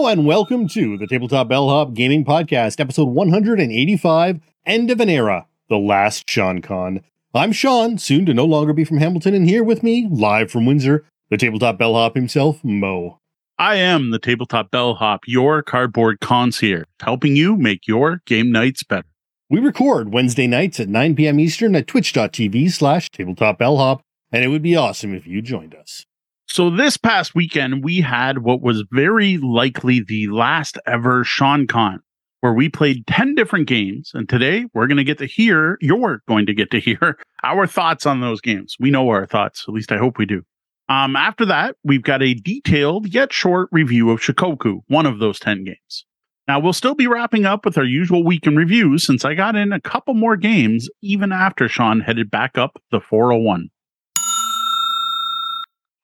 [0.00, 5.46] Hello and welcome to the Tabletop Bellhop Gaming Podcast, episode 185, End of an Era,
[5.68, 7.02] The Last Sean Con.
[7.34, 10.64] I'm Sean, soon to no longer be from Hamilton, and here with me, live from
[10.64, 13.18] Windsor, the Tabletop Bellhop himself, Mo.
[13.58, 19.06] I am the Tabletop Bellhop, your cardboard concierge, helping you make your game nights better.
[19.50, 21.38] We record Wednesday nights at 9 p.m.
[21.38, 24.00] Eastern at twitch.tv slash tabletop bellhop,
[24.32, 26.06] and it would be awesome if you joined us.
[26.52, 32.00] So this past weekend, we had what was very likely the last ever Sean Con,
[32.40, 34.10] where we played 10 different games.
[34.14, 37.68] And today we're going to get to hear, you're going to get to hear our
[37.68, 38.74] thoughts on those games.
[38.80, 40.42] We know our thoughts, at least I hope we do.
[40.88, 45.38] Um, after that, we've got a detailed yet short review of Shikoku, one of those
[45.38, 46.04] 10 games.
[46.48, 49.54] Now, we'll still be wrapping up with our usual week in reviews since I got
[49.54, 53.70] in a couple more games even after Sean headed back up the 401.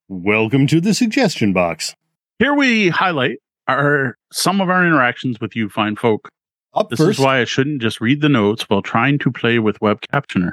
[0.09, 1.97] Welcome to the suggestion box.
[2.39, 6.29] Here we highlight our some of our interactions with you fine folk.
[6.73, 9.59] Up This first, is why I shouldn't just read the notes while trying to play
[9.59, 10.53] with web captioner,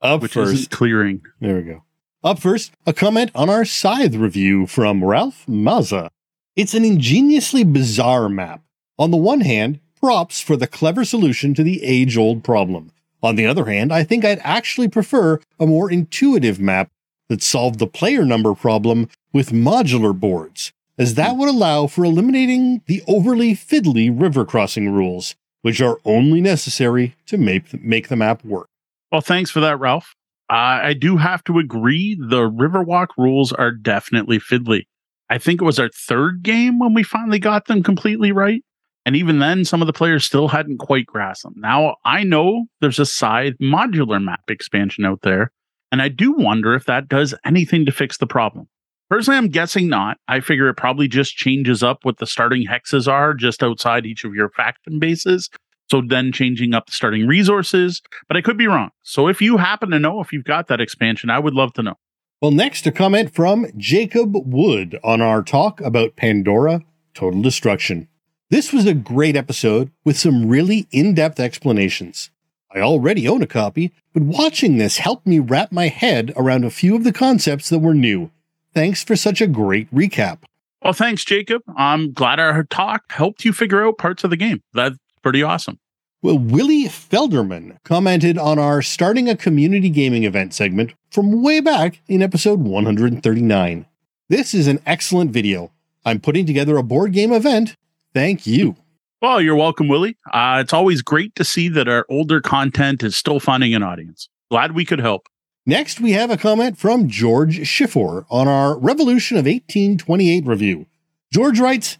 [0.00, 1.20] up which first, isn't clearing.
[1.38, 1.82] there we go.
[2.24, 6.10] Up first, a comment on our Scythe review from Ralph Maza.
[6.56, 8.62] It's an ingeniously bizarre map.
[8.98, 12.90] On the one hand, props for the clever solution to the age old problem.
[13.22, 16.90] On the other hand, I think I'd actually prefer a more intuitive map
[17.28, 22.82] that solved the player number problem with modular boards, as that would allow for eliminating
[22.86, 28.44] the overly fiddly river crossing rules, which are only necessary to make, make the map
[28.44, 28.68] work.
[29.10, 30.14] Well, thanks for that, Ralph.
[30.50, 32.14] Uh, I do have to agree.
[32.14, 34.82] The Riverwalk rules are definitely fiddly.
[35.30, 38.62] I think it was our third game when we finally got them completely right.
[39.06, 41.54] And even then, some of the players still hadn't quite grasped them.
[41.56, 45.50] Now, I know there's a Scythe modular map expansion out there,
[45.92, 48.66] and I do wonder if that does anything to fix the problem.
[49.10, 50.16] Personally, I'm guessing not.
[50.26, 54.24] I figure it probably just changes up what the starting hexes are just outside each
[54.24, 55.50] of your faction bases.
[55.90, 58.88] So then changing up the starting resources, but I could be wrong.
[59.02, 61.82] So if you happen to know if you've got that expansion, I would love to
[61.82, 61.98] know.
[62.40, 66.80] Well, next, a comment from Jacob Wood on our talk about Pandora
[67.12, 68.08] Total Destruction.
[68.48, 72.31] This was a great episode with some really in depth explanations.
[72.74, 76.70] I already own a copy, but watching this helped me wrap my head around a
[76.70, 78.30] few of the concepts that were new.
[78.74, 80.38] Thanks for such a great recap.
[80.82, 81.62] Well, thanks, Jacob.
[81.76, 84.62] I'm glad our talk helped you figure out parts of the game.
[84.72, 85.78] That's pretty awesome.
[86.22, 92.00] Well, Willie Felderman commented on our starting a community gaming event segment from way back
[92.08, 93.86] in episode 139.
[94.28, 95.72] This is an excellent video.
[96.04, 97.76] I'm putting together a board game event.
[98.14, 98.76] Thank you.
[99.22, 100.16] Well, you're welcome, Willie.
[100.32, 104.28] Uh, it's always great to see that our older content is still finding an audience.
[104.50, 105.28] Glad we could help.
[105.64, 110.86] Next, we have a comment from George Schiffer on our Revolution of 1828 review.
[111.32, 111.98] George writes,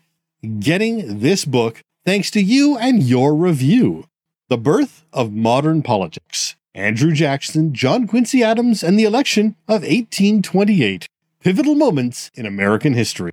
[0.58, 4.06] Getting this book thanks to you and your review.
[4.48, 6.56] The Birth of Modern Politics.
[6.74, 11.06] Andrew Jackson, John Quincy Adams, and the Election of 1828.
[11.38, 13.32] Pivotal moments in American history.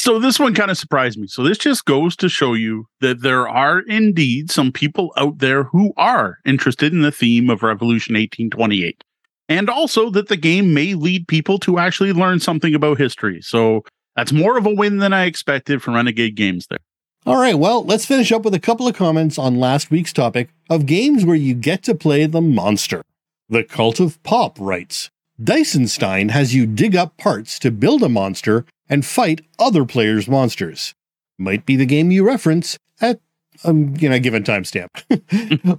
[0.00, 1.26] So this one kind of surprised me.
[1.26, 5.64] So this just goes to show you that there are indeed some people out there
[5.64, 9.02] who are interested in the theme of Revolution 1828.
[9.48, 13.40] And also that the game may lead people to actually learn something about history.
[13.42, 13.82] So
[14.14, 16.78] that's more of a win than I expected from Renegade Games there.
[17.26, 20.50] All right, well, let's finish up with a couple of comments on last week's topic
[20.70, 23.02] of games where you get to play the monster.
[23.48, 25.10] The Cult of Pop writes
[25.42, 30.94] Dysonstein has you dig up parts to build a monster and fight other players' monsters.
[31.38, 33.20] Might be the game you reference at
[33.64, 34.88] um, know, given timestamp.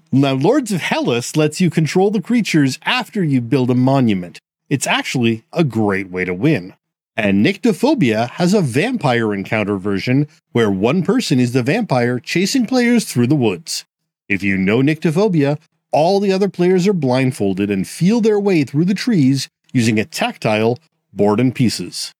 [0.11, 4.39] now, Lords of Hellas lets you control the creatures after you build a monument.
[4.69, 6.73] It's actually a great way to win.
[7.15, 13.05] And Nyctophobia has a vampire encounter version where one person is the vampire chasing players
[13.05, 13.85] through the woods.
[14.27, 15.59] If you know Nyctophobia,
[15.91, 20.05] all the other players are blindfolded and feel their way through the trees using a
[20.05, 20.77] tactile
[21.11, 22.13] board and pieces.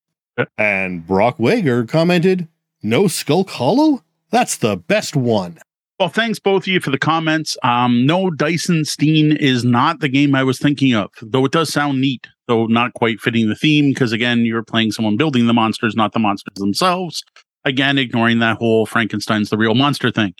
[0.57, 2.47] And Brock Wager commented,
[2.81, 4.03] No Skulk Hollow?
[4.31, 5.59] That's the best one.
[5.99, 7.57] Well, thanks both of you for the comments.
[7.61, 11.73] Um, no, Dyson Steen is not the game I was thinking of, though it does
[11.73, 15.53] sound neat, though not quite fitting the theme, because again, you're playing someone building the
[15.53, 17.23] monsters, not the monsters themselves.
[17.65, 20.33] Again, ignoring that whole Frankenstein's the real monster thing.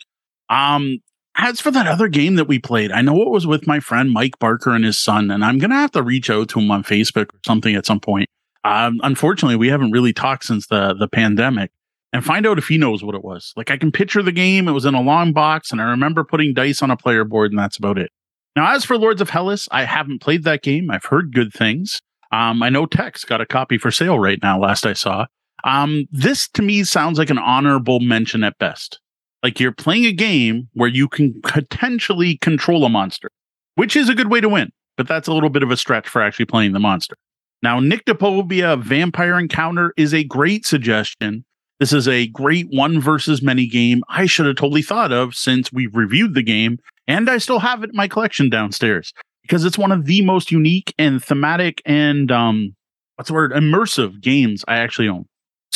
[0.48, 1.00] Um,
[1.36, 4.10] as for that other game that we played, I know it was with my friend
[4.10, 6.84] Mike Barker and his son, and I'm gonna have to reach out to him on
[6.84, 8.30] Facebook or something at some point.
[8.64, 11.70] Um, unfortunately, we haven't really talked since the the pandemic
[12.12, 13.52] and find out if he knows what it was.
[13.56, 14.68] Like I can picture the game.
[14.68, 17.52] It was in a long box, and I remember putting dice on a player board,
[17.52, 18.10] and that's about it.
[18.56, 20.90] Now, as for Lords of Hellas, I haven't played that game.
[20.90, 22.00] I've heard good things.
[22.32, 25.26] Um, I know Tex got a copy for sale right now, last I saw.
[25.64, 28.98] Um, this to me sounds like an honorable mention at best.
[29.42, 33.30] Like you're playing a game where you can potentially control a monster,
[33.74, 36.08] which is a good way to win, but that's a little bit of a stretch
[36.08, 37.16] for actually playing the monster.
[37.62, 41.44] Now, Nyctophobia Vampire Encounter is a great suggestion.
[41.78, 45.72] This is a great one versus many game I should have totally thought of since
[45.72, 49.12] we've reviewed the game, and I still have it in my collection downstairs
[49.42, 52.74] because it's one of the most unique and thematic and um,
[53.16, 55.26] what's the word immersive games I actually own.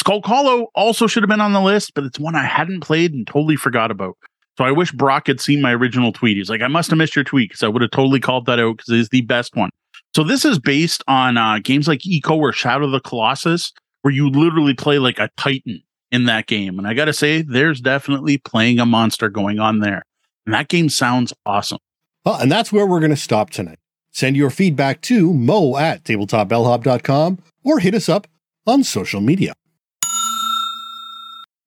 [0.07, 3.27] Hollow also should have been on the list, but it's one I hadn't played and
[3.27, 4.17] totally forgot about.
[4.59, 6.37] So I wish Brock had seen my original tweet.
[6.37, 8.61] He's like, I must have missed your tweet because I would have totally called that
[8.61, 9.71] out because it is the best one.
[10.15, 13.73] So this is based on uh, games like Ico or Shadow of the Colossus,
[14.03, 15.83] where you literally play like a Titan
[16.13, 16.79] in that game.
[16.79, 20.05] And I got to say, there's definitely playing a monster going on there.
[20.47, 21.79] And that game sounds awesome.
[22.25, 23.81] Well, and that's where we're going to stop tonight.
[24.13, 28.29] Send your feedback to mo at tabletopbellhop.com or hit us up
[28.69, 29.55] on social media.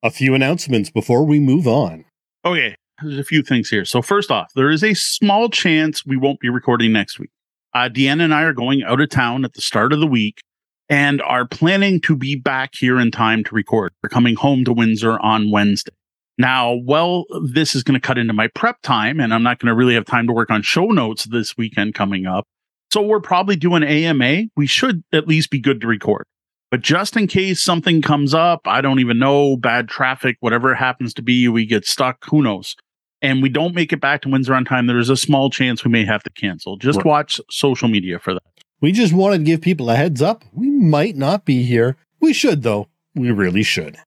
[0.02, 2.06] A few announcements before we move on.
[2.46, 3.84] Okay, there's a few things here.
[3.84, 7.32] So, first off, there is a small chance we won't be recording next week.
[7.78, 10.42] Uh, Deanna and I are going out of town at the start of the week
[10.90, 13.94] and are planning to be back here in time to record.
[14.02, 15.94] We're coming home to Windsor on Wednesday.
[16.40, 19.68] Now, well, this is going to cut into my prep time, and I'm not going
[19.68, 22.46] to really have time to work on show notes this weekend coming up.
[22.92, 24.46] So, we're probably doing AMA.
[24.56, 26.26] We should at least be good to record.
[26.72, 30.78] But just in case something comes up, I don't even know, bad traffic, whatever it
[30.78, 32.76] happens to be, we get stuck, who knows?
[33.22, 35.84] And we don't make it back to Windsor on time, there is a small chance
[35.84, 36.78] we may have to cancel.
[36.78, 37.06] Just right.
[37.06, 38.44] watch social media for that.
[38.80, 40.44] We just wanted to give people a heads up.
[40.54, 41.98] We might not be here.
[42.22, 42.90] We should, though.
[43.16, 43.98] We really should.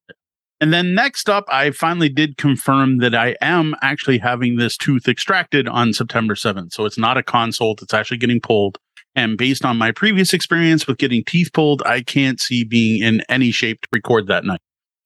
[0.60, 5.08] And then next up, I finally did confirm that I am actually having this tooth
[5.08, 6.74] extracted on September 7th.
[6.74, 8.78] So it's not a consult, it's actually getting pulled.
[9.16, 13.22] And based on my previous experience with getting teeth pulled, I can't see being in
[13.28, 14.60] any shape to record that night.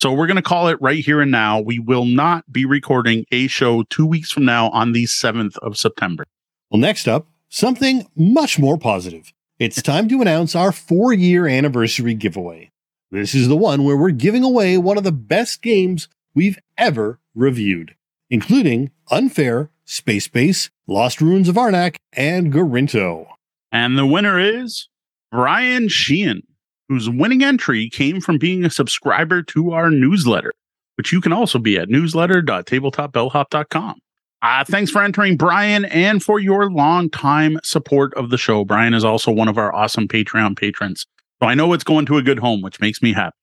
[0.05, 1.61] So we're going to call it right here and now.
[1.61, 5.79] We will not be recording a show two weeks from now on the 7th of
[5.79, 6.27] September.
[6.71, 9.33] Well, next up, something much more positive.
[9.59, 12.71] It's time to announce our four year anniversary giveaway.
[13.11, 17.19] This is the one where we're giving away one of the best games we've ever
[17.35, 17.95] reviewed,
[18.29, 23.25] including Unfair, Space Base, Lost Ruins of Arnak, and Gorinto.
[23.73, 24.91] And the winner is
[25.31, 26.43] Brian Sheehan,
[26.89, 30.53] whose winning entry came from being a subscriber to our newsletter,
[30.97, 33.99] which you can also be at newsletter.tabletopbellhop.com.
[34.43, 38.65] Uh, thanks for entering, Brian, and for your long time support of the show.
[38.65, 41.07] Brian is also one of our awesome Patreon patrons.
[41.43, 43.37] So I know it's going to a good home, which makes me happy.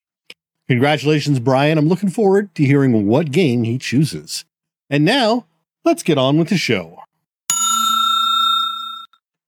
[0.67, 1.77] Congratulations, Brian.
[1.77, 4.45] I'm looking forward to hearing what game he chooses.
[4.89, 5.45] And now,
[5.83, 6.99] let's get on with the show.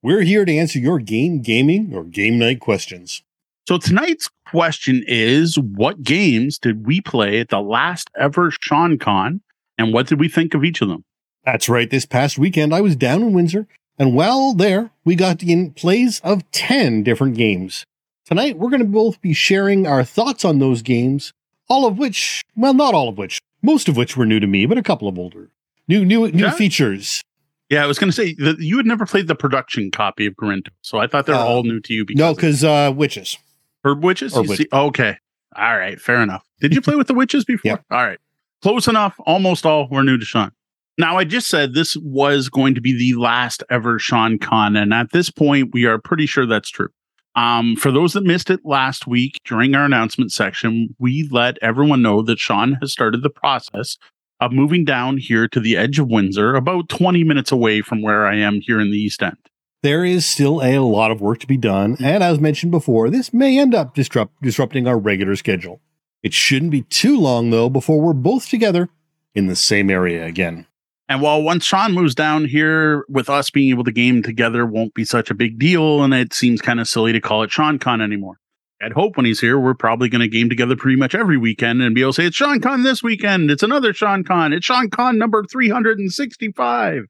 [0.02, 3.22] We're here to answer your game, gaming, or game night questions.
[3.66, 9.40] So tonight's question is what games did we play at the last ever Sean Con
[9.78, 11.02] and what did we think of each of them?
[11.46, 11.88] That's right.
[11.88, 13.66] This past weekend I was down in Windsor
[13.98, 17.86] and while there we got in plays of 10 different games.
[18.26, 21.32] Tonight we're going to both be sharing our thoughts on those games,
[21.66, 24.66] all of which, well not all of which, most of which were new to me,
[24.66, 25.48] but a couple of older.
[25.88, 26.50] New new new yeah.
[26.50, 27.22] features
[27.70, 30.34] yeah, I was going to say that you had never played the production copy of
[30.34, 32.04] Gorinto, so I thought they were uh, all new to you.
[32.04, 33.38] Because no, because uh, witches.
[33.84, 34.36] Herb witches?
[34.36, 34.66] Herb witches.
[34.72, 35.16] Okay.
[35.56, 36.00] All right.
[36.00, 36.44] Fair enough.
[36.60, 37.82] Did you play with the witches before?
[37.90, 38.18] All right.
[38.62, 39.14] Close enough.
[39.26, 40.50] Almost all were new to Sean.
[40.96, 44.94] Now, I just said this was going to be the last ever Sean Con, and
[44.94, 46.88] at this point, we are pretty sure that's true.
[47.34, 52.00] Um, for those that missed it last week during our announcement section, we let everyone
[52.00, 53.98] know that Sean has started the process
[54.40, 58.26] of moving down here to the edge of Windsor, about 20 minutes away from where
[58.26, 59.36] I am here in the East End.
[59.84, 63.34] There is still a lot of work to be done, and as mentioned before, this
[63.34, 65.82] may end up disrupt- disrupting our regular schedule.
[66.22, 68.88] It shouldn't be too long, though, before we're both together
[69.34, 70.64] in the same area again.
[71.06, 74.94] And while once Sean moves down here, with us being able to game together won't
[74.94, 78.00] be such a big deal, and it seems kind of silly to call it SeanCon
[78.00, 78.40] anymore.
[78.80, 81.82] I'd hope when he's here, we're probably going to game together pretty much every weekend
[81.82, 83.50] and be able to say, it's Sean Con this weekend.
[83.50, 84.54] It's another Sean Con.
[84.54, 87.04] It's Sean Con number 365.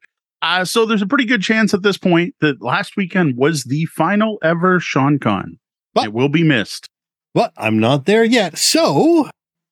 [0.45, 3.87] Uh, so there's a pretty good chance at this point that last weekend was the
[3.87, 5.59] final ever Sean Con.
[5.95, 6.87] But, it will be missed.
[7.33, 8.59] But I'm not there yet.
[8.59, 9.31] So.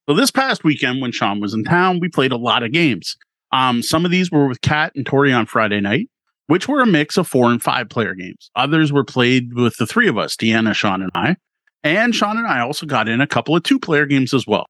[0.09, 3.19] So this past weekend when Sean was in town, we played a lot of games.
[3.53, 6.09] Um, some of these were with Kat and Tori on Friday night,
[6.47, 8.51] which were a mix of four and five player games.
[8.57, 11.37] Others were played with the three of us, Deanna, Sean, and I.
[11.85, 14.65] And Sean and I also got in a couple of two player games as well.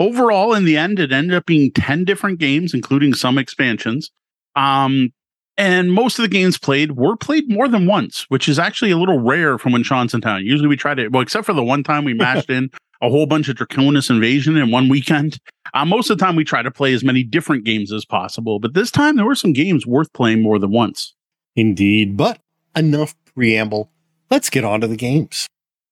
[0.00, 4.10] Overall, in the end, it ended up being 10 different games, including some expansions.
[4.54, 5.12] Um,
[5.56, 8.96] and most of the games played were played more than once, which is actually a
[8.96, 10.44] little rare from when Sean's in town.
[10.44, 12.70] Usually we try to, well, except for the one time we mashed in
[13.02, 15.38] a whole bunch of Draconis Invasion in one weekend.
[15.74, 18.58] Uh, most of the time, we try to play as many different games as possible,
[18.58, 21.14] but this time there were some games worth playing more than once.
[21.54, 22.38] Indeed, but
[22.74, 23.90] enough preamble.
[24.30, 25.46] Let's get on to the games.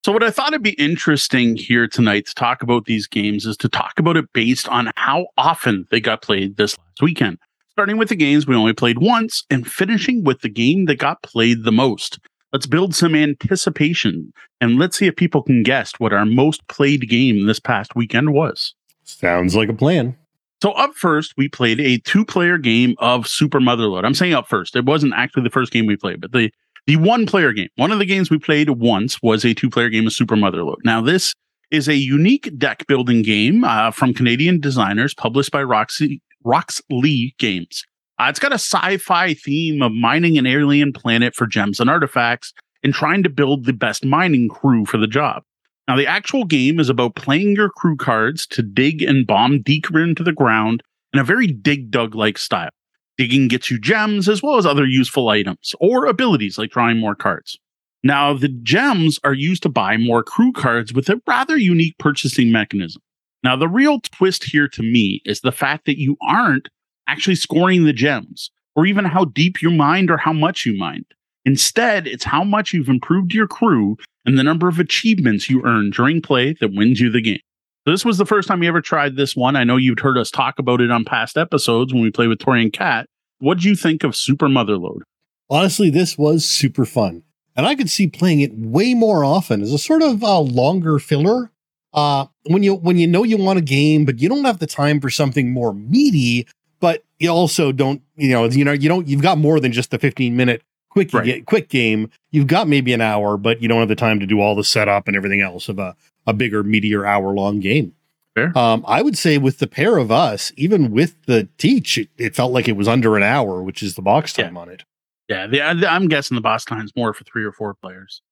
[0.05, 3.57] So, what I thought would be interesting here tonight to talk about these games is
[3.59, 7.39] to talk about it based on how often they got played this last weekend.
[7.75, 11.21] Starting with the games we only played once and finishing with the game that got
[11.25, 12.21] played the most.
[12.53, 17.09] Let's build some anticipation and let's see if people can guess what our most played
[17.09, 18.77] game this past weekend was.
[19.03, 20.17] Sounds like a plan.
[20.63, 24.05] So, up first, we played a two player game of Super Motherload.
[24.05, 24.77] I'm saying up first.
[24.77, 26.53] It wasn't actually the first game we played, but the
[26.87, 27.71] the one player game.
[27.75, 30.77] One of the games we played once was a two player game of Super Motherload.
[30.85, 31.35] Now, this
[31.73, 37.35] is a unique deck building game uh, from Canadian designers published by Roxy, Rox Lee
[37.39, 37.85] Games.
[38.19, 41.91] Uh, it's got a sci fi theme of mining an alien planet for gems and
[41.91, 45.43] artifacts and trying to build the best mining crew for the job.
[45.89, 50.03] Now, the actual game is about playing your crew cards to dig and bomb deeper
[50.03, 50.83] into the ground
[51.13, 52.71] in a very dig dug like style.
[53.17, 57.15] Digging gets you gems as well as other useful items or abilities like drawing more
[57.15, 57.59] cards.
[58.03, 62.53] Now, the gems are used to buy more crew cards with a rather unique purchasing
[62.53, 63.01] mechanism.
[63.45, 66.71] Now, the real twist here to me is the fact that you aren't
[67.07, 71.05] actually scoring the gems or even how deep you mined or how much you mined.
[71.45, 75.91] Instead, it's how much you've improved your crew and the number of achievements you earn
[75.91, 77.41] during play that wins you the game.
[77.87, 79.57] So this was the first time you ever tried this one.
[79.57, 82.39] I know you'd heard us talk about it on past episodes when we played with
[82.39, 83.07] Tori and Cat.
[83.41, 85.03] What do you think of Super Motherload?
[85.51, 87.25] Honestly, this was super fun.
[87.55, 90.99] And I could see playing it way more often as a sort of a longer
[90.99, 91.51] filler.
[91.95, 94.67] Uh, when you when you know you want a game, but you don't have the
[94.67, 96.47] time for something more meaty,
[96.81, 99.91] but you also don't, you know, you know, you don't you've got more than just
[99.91, 101.45] the 15 minute quick right.
[101.47, 102.11] quick game.
[102.31, 104.65] You've got maybe an hour, but you don't have the time to do all the
[104.65, 105.97] setup and everything else of a
[106.27, 107.93] a bigger, meteor hour long game.
[108.35, 108.57] Fair.
[108.59, 112.35] Um, I would say with the pair of us, even with the teach, it, it,
[112.35, 114.61] felt like it was under an hour, which is the box time yeah.
[114.61, 114.85] on it.
[115.29, 118.23] Yeah, the, I'm guessing the box time's more for three or four players.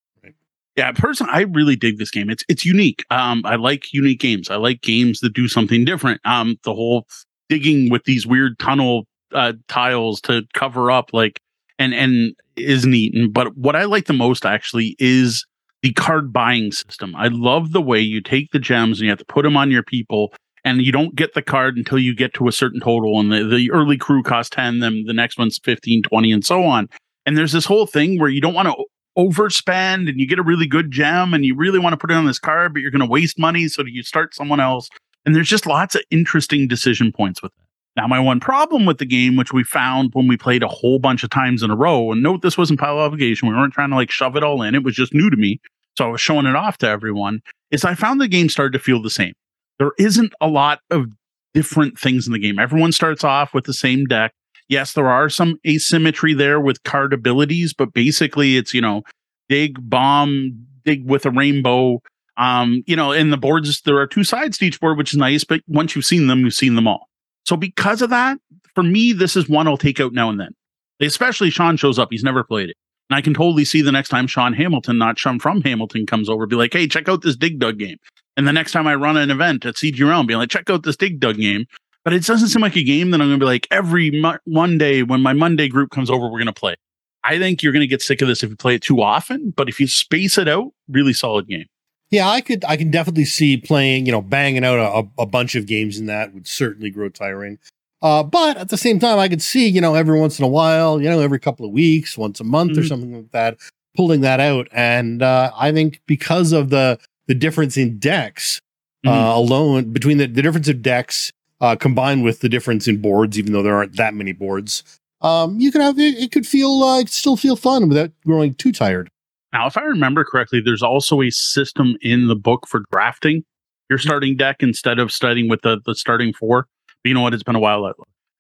[0.77, 2.31] Yeah, personally, I really dig this game.
[2.31, 3.05] It's it's unique.
[3.11, 4.51] Um, I like unique games.
[4.51, 6.21] I like games that do something different.
[6.25, 7.07] Um, the whole
[7.49, 11.41] digging with these weird tunnel uh, tiles to cover up, like,
[11.79, 13.15] and and is neat.
[13.15, 15.45] And, but what I like the most actually is
[15.83, 17.15] the card buying system.
[17.17, 19.71] I love the way you take the gems and you have to put them on
[19.71, 20.33] your people
[20.65, 23.45] and you don't get the card until you get to a certain total and the,
[23.45, 26.89] the early crew costs 10 then the next one's 15 20 and so on
[27.27, 28.85] and there's this whole thing where you don't want to
[29.19, 32.17] overspend and you get a really good gem and you really want to put it
[32.17, 34.89] on this card but you're going to waste money so you start someone else
[35.25, 37.65] and there's just lots of interesting decision points with it
[37.97, 40.99] now my one problem with the game which we found when we played a whole
[40.99, 43.91] bunch of times in a row and note this wasn't pile obligation we weren't trying
[43.91, 45.61] to like shove it all in it was just new to me
[45.97, 48.79] so I was showing it off to everyone, is I found the game started to
[48.79, 49.35] feel the same.
[49.79, 51.07] There isn't a lot of
[51.55, 52.59] different things in the game.
[52.59, 54.33] Everyone starts off with the same deck.
[54.73, 59.03] Yes, there are some asymmetry there with card abilities, but basically it's, you know,
[59.51, 62.01] dig, bomb, dig with a rainbow.
[62.39, 65.19] Um, you know, in the boards, there are two sides to each board, which is
[65.19, 67.11] nice, but once you've seen them, you've seen them all.
[67.45, 68.39] So because of that,
[68.75, 70.55] for me, this is one I'll take out now and then.
[71.03, 72.09] Especially Sean shows up.
[72.11, 72.77] He's never played it.
[73.11, 76.31] And I can totally see the next time Sean Hamilton, not Sean from Hamilton, comes
[76.31, 77.99] over, be like, hey, check out this Dig Dug game.
[78.39, 80.83] And the next time I run an event at CG Realm, be like, check out
[80.83, 81.67] this Dig Dug game.
[82.05, 84.39] But it doesn't seem like a game that I'm going to be like, every mo-
[84.47, 86.77] Monday when my Monday group comes over, we're going to play.
[87.25, 89.51] I think you're going to get sick of this if you play it too often.
[89.57, 91.67] But if you space it out, really solid game.
[92.11, 95.55] Yeah, I could, I can definitely see playing, you know, banging out a, a bunch
[95.55, 97.59] of games in that would certainly grow tiring.
[98.03, 100.49] Uh, but at the same time, I could see, you know, every once in a
[100.49, 102.81] while, you know, every couple of weeks, once a month mm-hmm.
[102.81, 103.59] or something like that,
[103.97, 104.67] pulling that out.
[104.73, 108.61] And uh, I think because of the the difference in decks
[109.07, 109.39] uh, mm-hmm.
[109.39, 111.31] alone, between the, the difference of decks
[111.63, 114.83] uh, combined with the difference in boards, even though there aren't that many boards,
[115.23, 118.73] um, you can have it, it could feel uh, still feel fun without growing too
[118.73, 119.09] tired.
[119.53, 123.45] Now, if I remember correctly, there's also a system in the book for drafting
[123.89, 124.09] your mm-hmm.
[124.09, 126.67] starting deck instead of starting with the the starting four.
[127.03, 127.33] But you know what?
[127.33, 127.91] It's been a while.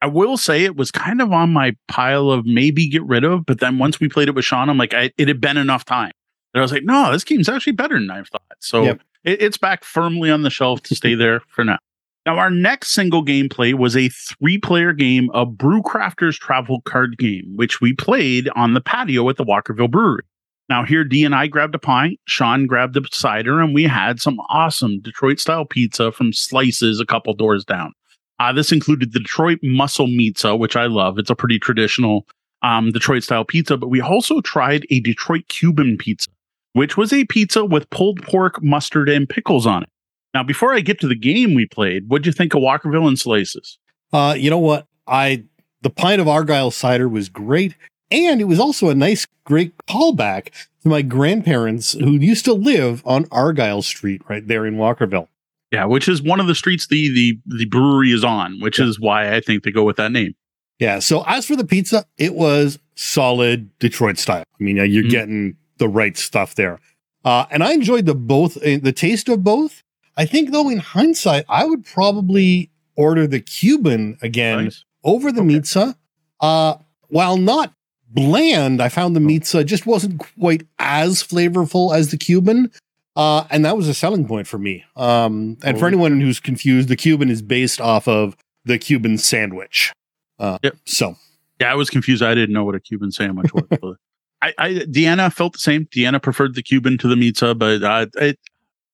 [0.00, 3.47] I will say it was kind of on my pile of maybe get rid of,
[3.47, 5.85] but then once we played it with Sean, I'm like, I, it had been enough
[5.85, 6.11] time.
[6.52, 8.43] And I was like, no, this game's actually better than I thought.
[8.59, 9.00] So yep.
[9.23, 11.79] it, it's back firmly on the shelf to stay there for now.
[12.25, 17.52] Now, our next single gameplay was a three player game of Brewcrafters Travel Card Game,
[17.57, 20.23] which we played on the patio at the Walkerville Brewery.
[20.69, 24.21] Now, here, D and I grabbed a pint, Sean grabbed a cider, and we had
[24.21, 27.93] some awesome Detroit style pizza from Slices a couple doors down.
[28.38, 31.19] Uh, this included the Detroit Muscle Pizza, which I love.
[31.19, 32.26] It's a pretty traditional
[32.62, 36.29] um, Detroit style pizza, but we also tried a Detroit Cuban pizza,
[36.73, 39.88] which was a pizza with pulled pork, mustard, and pickles on it.
[40.34, 43.18] Now, before I get to the game we played, what'd you think of Walkerville and
[43.18, 43.78] Slices?
[44.12, 44.86] Uh, you know what?
[45.06, 45.44] I
[45.82, 47.74] the pint of Argyle cider was great,
[48.10, 50.50] and it was also a nice, great callback
[50.82, 55.28] to my grandparents who used to live on Argyle Street, right there in Walkerville.
[55.70, 58.86] Yeah, which is one of the streets the the the brewery is on, which yeah.
[58.86, 60.34] is why I think they go with that name.
[60.78, 60.98] Yeah.
[60.98, 64.44] So as for the pizza, it was solid Detroit style.
[64.60, 65.08] I mean, you're mm-hmm.
[65.08, 66.80] getting the right stuff there.
[67.24, 69.82] Uh, and I enjoyed the both, uh, the taste of both.
[70.16, 74.85] I think though, in hindsight, I would probably order the Cuban again nice.
[75.04, 75.49] over the okay.
[75.49, 75.97] pizza.
[76.40, 76.76] Uh,
[77.09, 77.73] while not
[78.09, 79.62] bland, I found the pizza oh.
[79.64, 82.71] just wasn't quite as flavorful as the Cuban.
[83.14, 84.85] Uh, and that was a selling point for me.
[84.97, 85.81] Um, and oh.
[85.81, 89.92] for anyone who's confused, the Cuban is based off of the Cuban sandwich.
[90.38, 90.76] Uh, yep.
[90.87, 91.16] So,
[91.61, 92.23] yeah, I was confused.
[92.23, 93.64] I didn't know what a Cuban sandwich was.
[94.42, 95.87] I, I, Deanna felt the same.
[95.87, 98.38] Deanna preferred the Cuban to the pizza, but uh, it,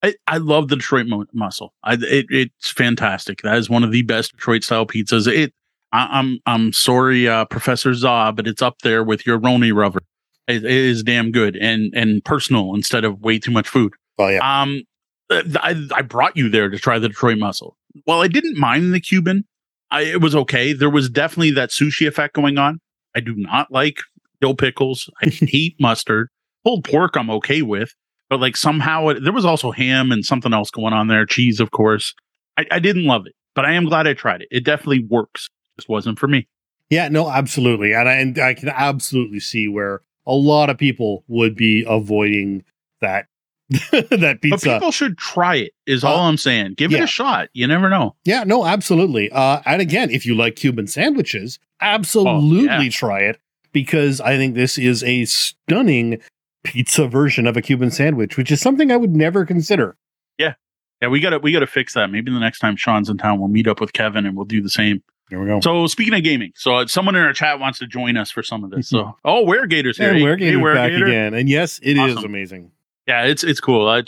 [0.03, 1.75] I, I love the Detroit mo- muscle.
[1.83, 3.43] I, it, it's fantastic.
[3.43, 5.27] That is one of the best Detroit style pizzas.
[5.27, 5.53] It,
[5.93, 9.75] I, am I'm, I'm sorry, uh, Professor Zaw, but it's up there with your Roni
[9.75, 10.03] Rubber.
[10.47, 13.93] It, it is damn good and and personal instead of way too much food.
[14.19, 14.63] Oh yeah.
[14.63, 14.83] Um,
[15.31, 17.77] I, I brought you there to try the Detroit muscle.
[18.07, 19.45] Well, I didn't mind the Cuban.
[19.91, 20.73] I, it was okay.
[20.73, 22.81] There was definitely that sushi effect going on.
[23.15, 23.99] I do not like
[24.41, 25.11] dill pickles.
[25.23, 26.29] I hate mustard.
[26.65, 27.95] Pulled pork, I'm okay with,
[28.29, 31.27] but like somehow it, there was also ham and something else going on there.
[31.27, 32.15] Cheese, of course.
[32.57, 34.49] I, I didn't love it, but I am glad I tried it.
[34.51, 35.49] It definitely works.
[35.77, 36.49] Just wasn't for me.
[36.91, 41.23] Yeah, no, absolutely, and I, and I can absolutely see where a lot of people
[41.29, 42.65] would be avoiding
[43.01, 43.27] that
[43.69, 44.67] that pizza.
[44.67, 45.73] But people should try it.
[45.87, 46.75] Is uh, all I'm saying.
[46.77, 46.99] Give yeah.
[46.99, 47.49] it a shot.
[47.53, 48.17] You never know.
[48.25, 49.31] Yeah, no, absolutely.
[49.31, 52.91] Uh, and again, if you like Cuban sandwiches, absolutely oh, yeah.
[52.91, 53.39] try it
[53.73, 56.21] because I think this is a stunning
[56.65, 59.97] pizza version of a Cuban sandwich, which is something I would never consider.
[60.39, 60.55] Yeah,
[61.01, 62.11] yeah, we gotta we gotta fix that.
[62.11, 64.61] Maybe the next time Sean's in town, we'll meet up with Kevin and we'll do
[64.61, 65.03] the same.
[65.31, 65.61] There we go.
[65.61, 68.43] So speaking of gaming, so uh, someone in our chat wants to join us for
[68.43, 68.89] some of this.
[68.89, 70.15] So oh, Weregator's here.
[70.15, 72.19] Yeah, Weregator's hey, back again, and yes, it awesome.
[72.19, 72.71] is amazing.
[73.07, 73.89] Yeah, it's it's cool.
[73.89, 74.03] I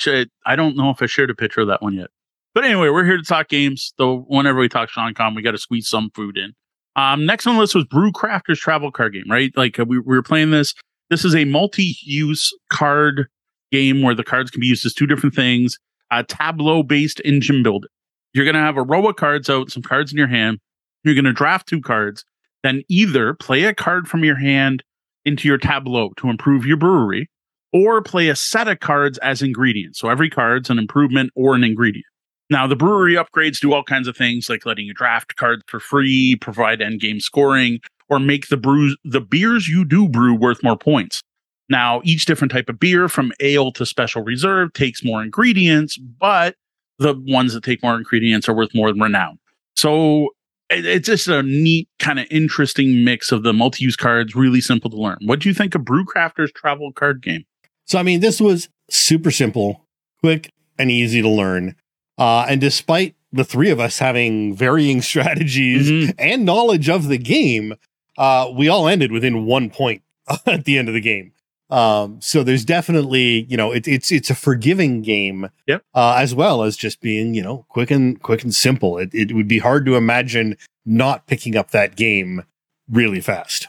[0.47, 2.09] I don't know if I shared a picture of that one yet.
[2.55, 3.93] But anyway, we're here to talk games.
[3.99, 6.53] Though whenever we talk Sean Con, we got to squeeze some food in.
[6.97, 9.25] Um, next on the list was Brew Crafters Travel Card Game.
[9.29, 10.75] Right, like uh, we, we were playing this.
[11.11, 13.27] This is a multi-use card
[13.73, 15.77] game where the cards can be used as two different things.
[16.13, 17.89] A tableau-based engine builder.
[18.33, 20.59] You're gonna have a row of cards out, some cards in your hand.
[21.03, 22.25] You're gonna draft two cards,
[22.63, 24.85] then either play a card from your hand
[25.25, 27.29] into your tableau to improve your brewery,
[27.73, 29.99] or play a set of cards as ingredients.
[29.99, 32.07] So every card's an improvement or an ingredient.
[32.51, 35.79] Now, the brewery upgrades do all kinds of things like letting you draft cards for
[35.79, 40.63] free, provide end game scoring, or make the brews the beers you do brew worth
[40.63, 41.23] more points.
[41.69, 46.57] Now, each different type of beer, from ale to special reserve, takes more ingredients, but
[46.99, 49.39] the ones that take more ingredients are worth more than renown.
[49.77, 50.31] So
[50.69, 54.97] it's just a neat, kind of interesting mix of the multi-use cards, really simple to
[54.97, 55.19] learn.
[55.25, 57.45] What do you think of Brewcrafters Travel Card Game?
[57.87, 59.87] So, I mean, this was super simple,
[60.21, 61.77] quick, and easy to learn.
[62.19, 66.11] Uh, and despite the three of us having varying strategies mm-hmm.
[66.19, 67.75] and knowledge of the game,
[68.21, 70.03] uh, we all ended within one point
[70.47, 71.33] at the end of the game.
[71.71, 75.85] Um, so there's definitely, you know, it, it's it's a forgiving game, yep.
[75.95, 78.99] uh, as well as just being, you know, quick and quick and simple.
[78.99, 82.45] It, it would be hard to imagine not picking up that game
[82.91, 83.69] really fast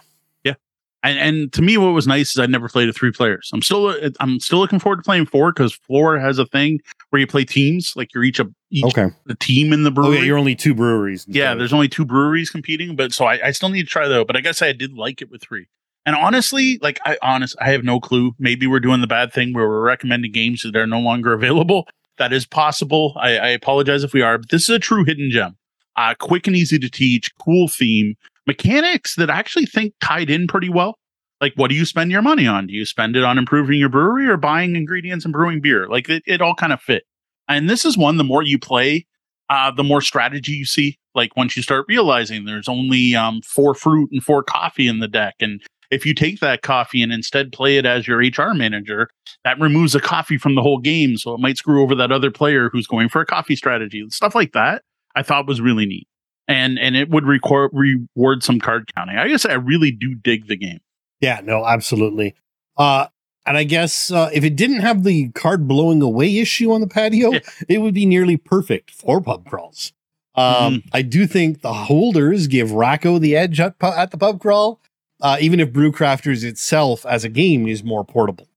[1.03, 3.49] and, and to me, what was nice is I never played with three players.
[3.53, 7.19] I'm still I'm still looking forward to playing four because four has a thing where
[7.19, 9.07] you play teams, like you're each a each okay.
[9.25, 10.17] the team in the brewery.
[10.17, 11.25] Oh, yeah, you're only two breweries.
[11.27, 14.23] Yeah, there's only two breweries competing, but so I, I still need to try though.
[14.23, 15.67] But I guess I did like it with three.
[16.05, 18.33] And honestly, like I honest, I have no clue.
[18.37, 21.87] Maybe we're doing the bad thing where we're recommending games that are no longer available.
[22.17, 23.15] That is possible.
[23.19, 25.57] I, I apologize if we are, but this is a true hidden gem.
[25.97, 28.15] Uh, quick and easy to teach, cool theme,
[28.47, 30.97] mechanics that I actually think tied in pretty well.
[31.39, 32.67] Like what do you spend your money on?
[32.67, 35.87] Do you spend it on improving your brewery or buying ingredients and brewing beer?
[35.87, 37.03] Like it, it all kind of fit.
[37.47, 39.05] And this is one the more you play
[39.51, 40.97] uh, the more strategy you see.
[41.13, 45.07] Like once you start realizing there's only um, four fruit and four coffee in the
[45.07, 49.09] deck and if you take that coffee and instead play it as your hr manager
[49.43, 52.31] that removes the coffee from the whole game so it might screw over that other
[52.31, 54.05] player who's going for a coffee strategy.
[54.09, 54.83] Stuff like that
[55.15, 56.07] i thought was really neat
[56.47, 60.47] and and it would record reward some card counting i guess i really do dig
[60.47, 60.79] the game
[61.21, 62.35] yeah, no, absolutely.
[62.75, 63.07] Uh,
[63.45, 66.87] and I guess uh, if it didn't have the card blowing away issue on the
[66.87, 67.39] patio, yeah.
[67.69, 69.93] it would be nearly perfect for pub crawls.
[70.35, 70.87] Um, mm-hmm.
[70.93, 74.79] I do think the holders give Rack-O the edge at, at the pub crawl,
[75.21, 78.47] uh, even if Brewcrafters itself as a game is more portable.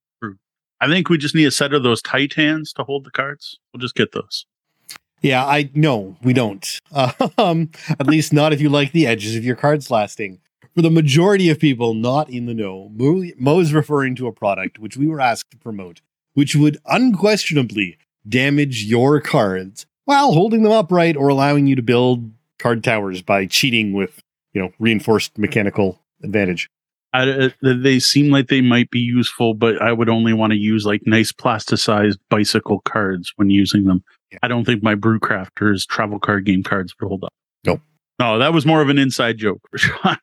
[0.81, 3.59] I think we just need a set of those Titans to hold the cards.
[3.73, 4.45] We'll just get those.
[5.25, 6.81] Yeah, I no, we don't.
[7.39, 10.39] Um, at least not if you like the edges of your cards lasting.
[10.75, 14.33] For the majority of people not in the know, Mo, Mo is referring to a
[14.33, 16.03] product which we were asked to promote,
[16.35, 17.97] which would unquestionably
[18.29, 23.47] damage your cards while holding them upright or allowing you to build card towers by
[23.47, 24.21] cheating with,
[24.53, 26.69] you know, reinforced mechanical advantage.
[27.15, 30.59] I, uh, they seem like they might be useful, but I would only want to
[30.59, 34.03] use like nice plasticized bicycle cards when using them.
[34.33, 34.39] Yeah.
[34.43, 37.33] I don't think my Brewcrafters travel card game cards would hold up.
[37.65, 37.81] Nope.
[38.19, 39.97] No, that was more of an inside joke for Sean.
[40.05, 40.17] All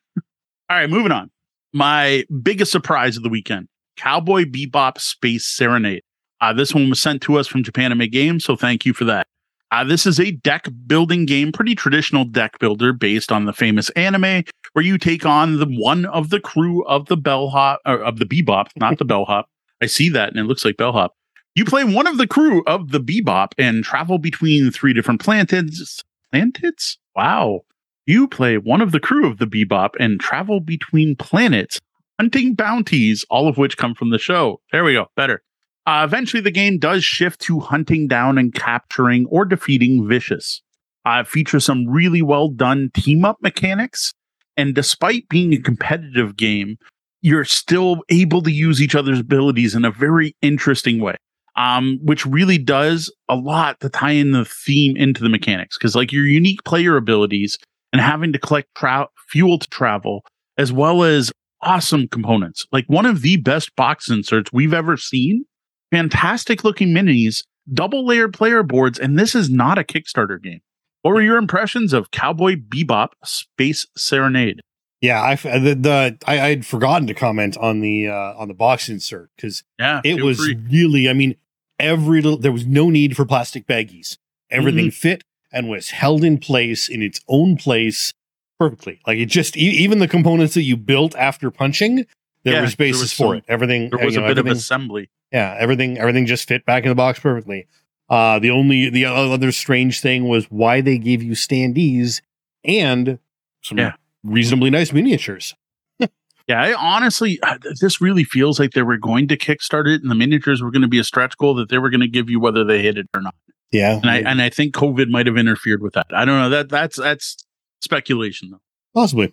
[0.68, 1.30] right, moving on.
[1.72, 6.02] My biggest surprise of the weekend Cowboy Bebop Space Serenade.
[6.42, 9.26] Uh, this one was sent to us from Japanime Games, so thank you for that.
[9.72, 13.88] Uh, this is a deck building game, pretty traditional deck builder based on the famous
[13.90, 18.18] anime, where you take on the one of the crew of the bellhop or of
[18.18, 19.48] the bebop, not the bellhop.
[19.80, 21.14] I see that and it looks like bellhop.
[21.54, 26.02] You play one of the crew of the bebop and travel between three different planets.
[26.30, 26.98] Planets?
[27.16, 27.60] Wow.
[28.04, 31.80] You play one of the crew of the bebop and travel between planets,
[32.20, 34.60] hunting bounties, all of which come from the show.
[34.70, 35.06] There we go.
[35.16, 35.42] Better.
[35.86, 40.62] Uh, eventually, the game does shift to hunting down and capturing or defeating Vicious.
[41.04, 44.14] Uh, features some really well done team up mechanics.
[44.56, 46.76] And despite being a competitive game,
[47.22, 51.16] you're still able to use each other's abilities in a very interesting way,
[51.56, 55.76] um, which really does a lot to tie in the theme into the mechanics.
[55.76, 57.58] Because, like, your unique player abilities
[57.92, 60.24] and having to collect tra- fuel to travel,
[60.58, 62.66] as well as awesome components.
[62.70, 65.44] Like, one of the best box inserts we've ever seen
[65.92, 70.62] fantastic looking minis, double layered player boards, and this is not a Kickstarter game.
[71.02, 74.60] What were your impressions of Cowboy Bebop Space Serenade?
[75.00, 78.88] Yeah, I the, the I had forgotten to comment on the uh, on the box
[78.88, 80.56] insert because Yeah, it was free.
[80.70, 81.08] really.
[81.08, 81.34] I mean,
[81.78, 84.16] every little there was no need for plastic baggies.
[84.50, 84.90] Everything mm-hmm.
[84.90, 88.12] fit and was held in place in its own place
[88.60, 89.00] perfectly.
[89.04, 92.06] Like it just e- even the components that you built after punching,
[92.44, 93.44] there Yeah, there spaces was for some- it.
[93.48, 95.10] Everything There was you a bit of assembly.
[95.32, 97.66] yeah, everything everything just fit back in the box perfectly.
[98.08, 102.20] Uh, the only the other strange thing was why they gave you standees
[102.64, 103.18] and
[103.62, 103.92] some Yeah.
[104.22, 105.54] reasonably nice miniatures.
[106.48, 110.10] Yeah, I honestly, uh, this really feels like they were going to kickstart it, and
[110.10, 112.28] the miniatures were going to be a stretch goal that they were going to give
[112.28, 113.36] you whether they hit it or not.
[113.70, 116.06] Yeah, And I and I think COVID might have interfered with that.
[116.12, 116.48] I don't know.
[116.50, 117.36] That that's that's
[117.80, 118.60] speculation though.
[118.92, 119.32] possibly.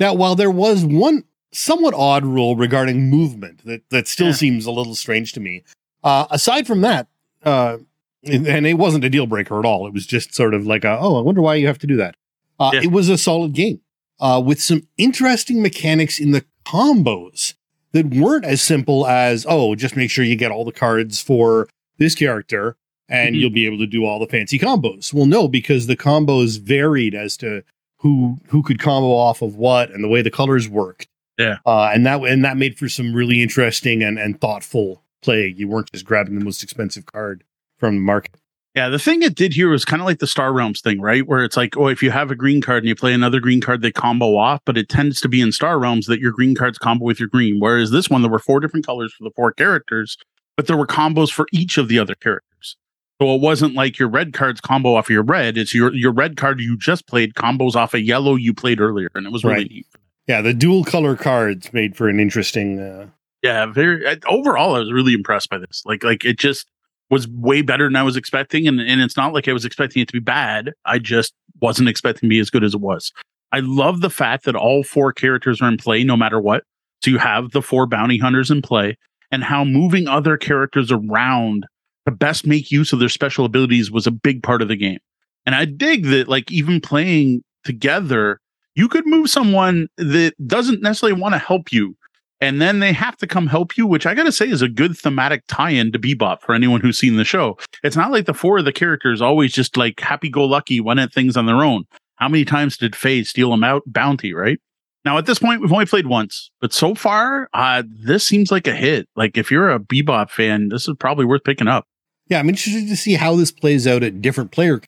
[0.00, 4.32] Now, while there was one somewhat odd rule regarding movement that that still Yeah.
[4.34, 5.62] seems a little strange to me,
[6.04, 7.08] uh, aside from that,
[7.44, 7.78] uh,
[8.24, 9.86] and it wasn't a deal breaker at all.
[9.86, 11.96] It was just sort of like, a, oh, I wonder why you have to do
[11.96, 12.14] that.
[12.58, 12.82] Uh, Yeah.
[12.82, 13.80] It was a solid game
[14.20, 17.54] uh, with some interesting mechanics in the combos
[17.92, 21.68] that weren't as simple as, oh, just make sure you get all the cards for
[21.98, 22.76] this character
[23.08, 23.40] and Mhm.
[23.40, 25.12] you'll be able to do all the fancy combos.
[25.12, 27.62] Well, no, because the combos varied as to
[27.98, 31.06] who who could combo off of what and the way the colors worked.
[31.40, 31.56] Yeah.
[31.66, 35.54] Uh, and that and that made for some really interesting and, and thoughtful play.
[35.56, 37.44] You weren't just grabbing the most expensive card
[37.78, 38.36] from the market.
[38.76, 41.26] Yeah, the thing it did here was kind of like the Star Realms thing, right?
[41.26, 43.60] Where it's like, oh, if you have a green card and you play another green
[43.60, 46.54] card, they combo off, but it tends to be in Star Realms that your green
[46.54, 47.58] cards combo with your green.
[47.58, 50.16] Whereas this one, there were four different colors for the four characters,
[50.56, 52.76] but there were combos for each of the other characters.
[53.20, 55.58] So it wasn't like your red cards combo off your red.
[55.58, 59.10] It's your your red card you just played combos off a yellow you played earlier,
[59.16, 59.70] and it was really Right.
[59.70, 59.86] neat.
[60.30, 62.78] Yeah, the dual color cards made for an interesting.
[62.78, 63.08] Uh,
[63.42, 64.06] Yeah, very.
[64.28, 65.82] Overall, I was really impressed by this.
[65.84, 66.68] Like, like it just
[67.10, 70.00] was way better than I was expecting, and and it's not like I was expecting
[70.00, 70.72] it to be bad.
[70.84, 73.12] I just wasn't expecting to be as good as it was.
[73.50, 76.62] I love the fact that all four characters are in play, no matter what.
[77.02, 78.96] So you have the four bounty hunters in play,
[79.32, 81.66] and how moving other characters around
[82.06, 85.00] to best make use of their special abilities was a big part of the game.
[85.44, 88.38] And I dig that, like even playing together,
[88.74, 91.96] you could move someone that doesn't necessarily want to help you
[92.40, 94.96] and then they have to come help you, which I gotta say is a good
[94.96, 97.58] thematic tie-in to Bebop for anyone who's seen the show.
[97.82, 101.36] It's not like the four of the characters always just like happy-go-lucky went at things
[101.36, 101.84] on their own.
[102.16, 104.58] How many times did Faye steal them out bounty, right?
[105.04, 108.66] Now at this point, we've only played once, but so far, uh, this seems like
[108.66, 109.08] a hit.
[109.16, 111.86] Like if you're a Bebop fan, this is probably worth picking up.
[112.28, 114.80] yeah, I'm interested to see how this plays out at different player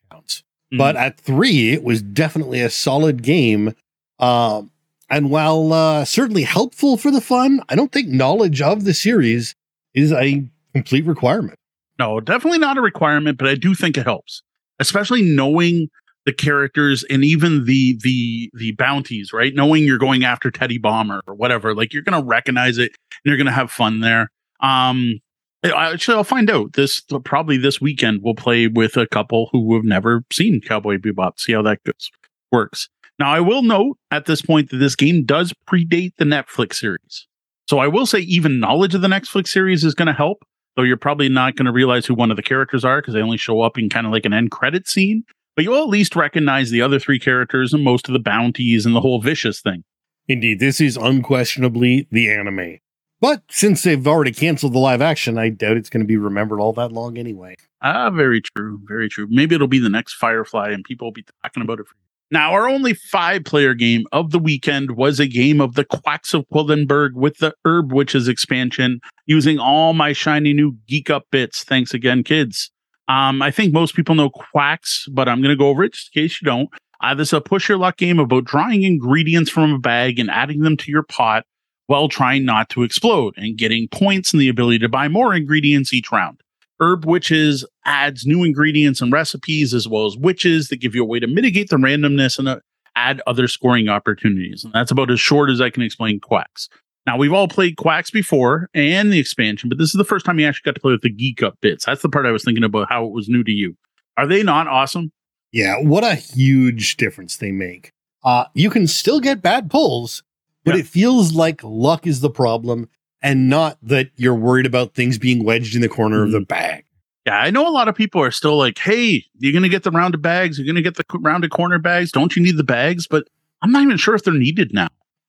[0.72, 0.78] counts.
[0.78, 3.74] But at three, it was definitely a solid game.
[4.18, 4.70] Um,
[5.10, 9.54] and while uh, certainly helpful for the fun, I don't think knowledge of the series
[9.94, 11.58] is a complete requirement.
[11.98, 14.42] No, definitely not a requirement, but I do think it helps,
[14.80, 15.88] especially knowing
[16.24, 19.54] the characters and even the the the bounties, right?
[19.54, 23.36] Knowing you're going after Teddy Bomber or whatever, like you're gonna recognize it and you're
[23.36, 24.30] gonna have fun there.
[24.60, 25.20] Um,
[25.64, 26.72] Actually, I'll find out.
[26.72, 31.38] This probably this weekend we'll play with a couple who have never seen Cowboy Bebop.
[31.38, 32.10] See how that goes
[32.50, 32.88] works.
[33.18, 37.26] Now, I will note at this point that this game does predate the Netflix series.
[37.68, 40.44] So I will say even knowledge of the Netflix series is going to help,
[40.76, 43.22] though you're probably not going to realize who one of the characters are because they
[43.22, 45.24] only show up in kind of like an end credit scene.
[45.54, 48.94] But you'll at least recognize the other three characters and most of the bounties and
[48.94, 49.84] the whole vicious thing.
[50.28, 52.78] Indeed, this is unquestionably the anime.
[53.22, 56.60] But since they've already canceled the live action, I doubt it's going to be remembered
[56.60, 57.54] all that long anyway.
[57.80, 58.80] Ah, very true.
[58.84, 59.28] Very true.
[59.30, 61.94] Maybe it'll be the next Firefly and people will be talking about it for
[62.32, 66.32] now, our only five player game of the weekend was a game of the Quacks
[66.32, 71.62] of Quedlinburg with the Herb Witches expansion using all my shiny new geek up bits.
[71.62, 72.70] Thanks again, kids.
[73.06, 76.16] Um, I think most people know Quacks, but I'm going to go over it just
[76.16, 76.70] in case you don't.
[77.02, 80.30] Uh, this is a push your luck game about drawing ingredients from a bag and
[80.30, 81.44] adding them to your pot
[81.86, 85.92] while trying not to explode and getting points and the ability to buy more ingredients
[85.92, 86.40] each round.
[86.80, 91.06] Herb Witches adds new ingredients and recipes as well as witches that give you a
[91.06, 92.58] way to mitigate the randomness and uh,
[92.96, 94.64] add other scoring opportunities.
[94.64, 96.68] And that's about as short as I can explain Quacks.
[97.06, 100.38] Now, we've all played Quacks before and the expansion, but this is the first time
[100.38, 101.84] you actually got to play with the Geek Up bits.
[101.84, 103.76] That's the part I was thinking about how it was new to you.
[104.16, 105.12] Are they not awesome?
[105.52, 107.92] Yeah, what a huge difference they make.
[108.24, 110.22] Uh, you can still get bad pulls,
[110.64, 110.80] but Yeah.
[110.80, 112.88] it feels like luck is the problem
[113.22, 116.84] and not that you're worried about things being wedged in the corner of the bag.
[117.26, 119.84] Yeah, I know a lot of people are still like, hey, you're going to get
[119.84, 120.58] the rounded bags.
[120.58, 122.10] You're going to get the rounded corner bags.
[122.10, 123.06] Don't you need the bags?
[123.06, 123.28] But
[123.62, 124.88] I'm not even sure if they're needed now.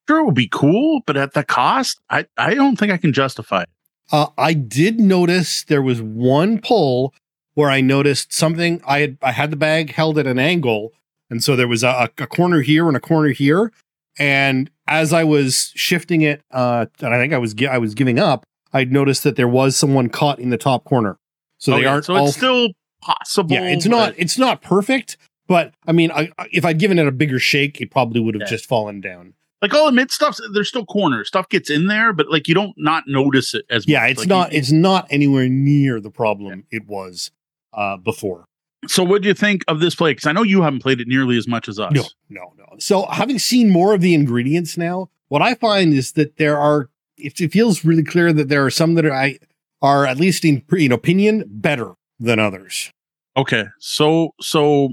[0.10, 3.13] Sure, it would be cool, but at the cost, I, I don't think I can
[3.13, 3.69] justify it.
[4.12, 7.13] Uh, I did notice there was one pull
[7.54, 8.82] where I noticed something.
[8.88, 10.91] I had I had the bag held at an angle,
[11.30, 13.72] and so there was a, a corner here and a corner here.
[14.19, 17.93] And as I was shifting it, uh, and I think I was gi- I was
[17.96, 21.17] giving up, I noticed that there was someone caught in the top corner.
[21.58, 22.28] So they Okay, aren't so all.
[22.28, 22.69] it's still
[23.02, 23.54] possible.
[23.56, 25.17] yeah, it's not it's not perfect,
[25.48, 28.36] but I mean, I, I- if I'd given it a bigger shake, it probably would
[28.36, 28.48] have Yeah.
[28.48, 29.34] just fallen down.
[29.62, 30.38] like I'll admit stuff.
[30.54, 31.30] There's still corners.
[31.30, 34.12] Stuff gets in there, but like you don't not notice it as Yeah, much.
[34.12, 37.32] it's Like, not you- it's not anywhere near the problem it was
[37.74, 38.46] uh, before.
[38.88, 40.12] So, what do you think of this play?
[40.12, 41.93] Because I know you haven't played it nearly as much as us.
[41.93, 42.63] No, no, no.
[42.80, 46.89] So having seen more of the ingredients now, what I find is that there are
[47.17, 49.39] it, it feels really clear that there are some that are I
[49.82, 52.91] are at least in in opinion better than others.
[53.36, 54.89] Okay, so so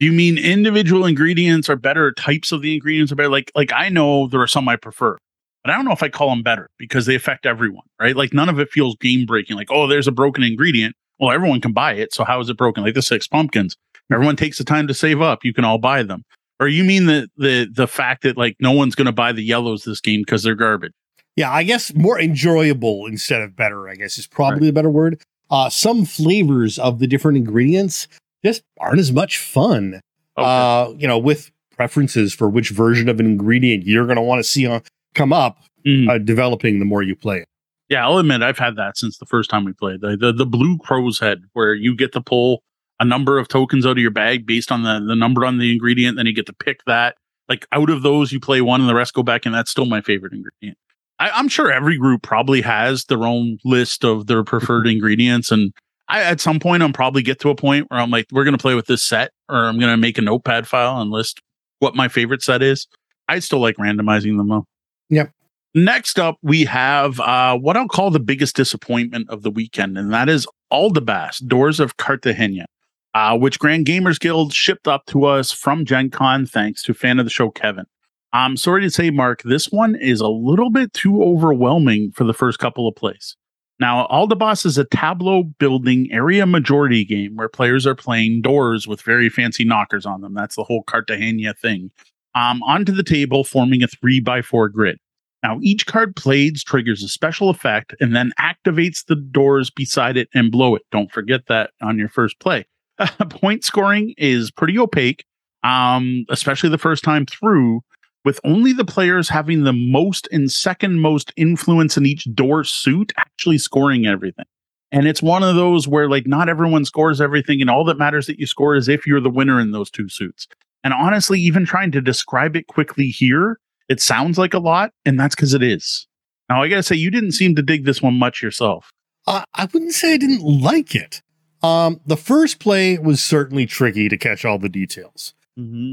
[0.00, 2.12] do you mean individual ingredients are better?
[2.12, 3.28] Types of the ingredients are better.
[3.28, 5.18] Like like I know there are some I prefer,
[5.64, 8.16] but I don't know if I call them better because they affect everyone, right?
[8.16, 9.56] Like none of it feels game breaking.
[9.56, 10.96] Like oh, there's a broken ingredient.
[11.22, 12.12] Well, everyone can buy it.
[12.12, 12.82] So how is it broken?
[12.82, 13.76] Like the six pumpkins.
[14.12, 15.44] Everyone takes the time to save up.
[15.44, 16.24] You can all buy them.
[16.60, 19.42] Or you mean the the the fact that like no one's going to buy the
[19.42, 20.92] yellows this game because they're garbage?
[21.36, 25.22] Yeah, I guess more enjoyable instead of better, I guess is probably a better word.
[25.50, 28.08] Uh, some flavors of the different ingredients
[28.44, 30.00] just aren't as much fun.
[30.36, 30.46] Okay.
[30.46, 34.38] Uh, you know, with preferences for which version of an ingredient you're going to want
[34.40, 34.82] to see on
[35.14, 36.08] come up Mm.
[36.08, 37.48] uh, developing the more you play it.
[37.92, 40.46] Yeah, I'll admit I've had that since the first time we played the the, the
[40.46, 42.62] blue crow's head, where you get to pull
[42.98, 45.70] a number of tokens out of your bag based on the the number on the
[45.74, 47.16] ingredient, then you get to pick that.
[47.50, 49.84] Like out of those, you play one, and the rest go back, and that's still
[49.84, 50.78] my favorite ingredient.
[51.18, 55.74] I, I'm sure every group probably has their own list of their preferred ingredients, and
[56.08, 58.56] I at some point I'm probably get to a point where I'm like, we're gonna
[58.56, 61.42] play with this set, or I'm gonna make a notepad file and list
[61.80, 62.86] what my favorite set is.
[63.28, 64.64] I still like randomizing them though.
[65.10, 65.30] Yep.
[65.74, 70.12] Next up, we have uh, what I'll call the biggest disappointment of the weekend, and
[70.12, 72.66] that is Aldabas, Doors of Cartagena,
[73.14, 77.18] uh, which Grand Gamers Guild shipped up to us from Gen Con, thanks to fan
[77.18, 77.86] of the show, Kevin.
[78.34, 82.34] I'm sorry to say, Mark, this one is a little bit too overwhelming for the
[82.34, 83.36] first couple of plays.
[83.80, 89.00] Now, Aldabas is a tableau building area majority game where players are playing doors with
[89.00, 90.34] very fancy knockers on them.
[90.34, 91.90] That's the whole Cartagena thing.
[92.34, 94.98] Um, onto the table, forming a three by four grid.
[95.42, 100.28] Now, each card played triggers a special effect and then activates the doors beside it
[100.34, 100.82] and blow it.
[100.92, 102.64] Don't forget that on your first play.
[103.30, 105.24] Point scoring is pretty opaque,
[105.64, 107.80] um, especially the first time through,
[108.24, 113.12] with only the players having the most and second most influence in each door suit
[113.16, 114.44] actually scoring everything.
[114.92, 118.26] And it's one of those where, like, not everyone scores everything, and all that matters
[118.26, 120.46] that you score is if you're the winner in those two suits.
[120.84, 123.58] And honestly, even trying to describe it quickly here,
[123.92, 126.06] it sounds like a lot, and that's because it is.
[126.48, 128.90] Now, I gotta say, you didn't seem to dig this one much yourself.
[129.26, 131.22] Uh, I wouldn't say I didn't like it.
[131.62, 135.34] Um, the first play was certainly tricky to catch all the details.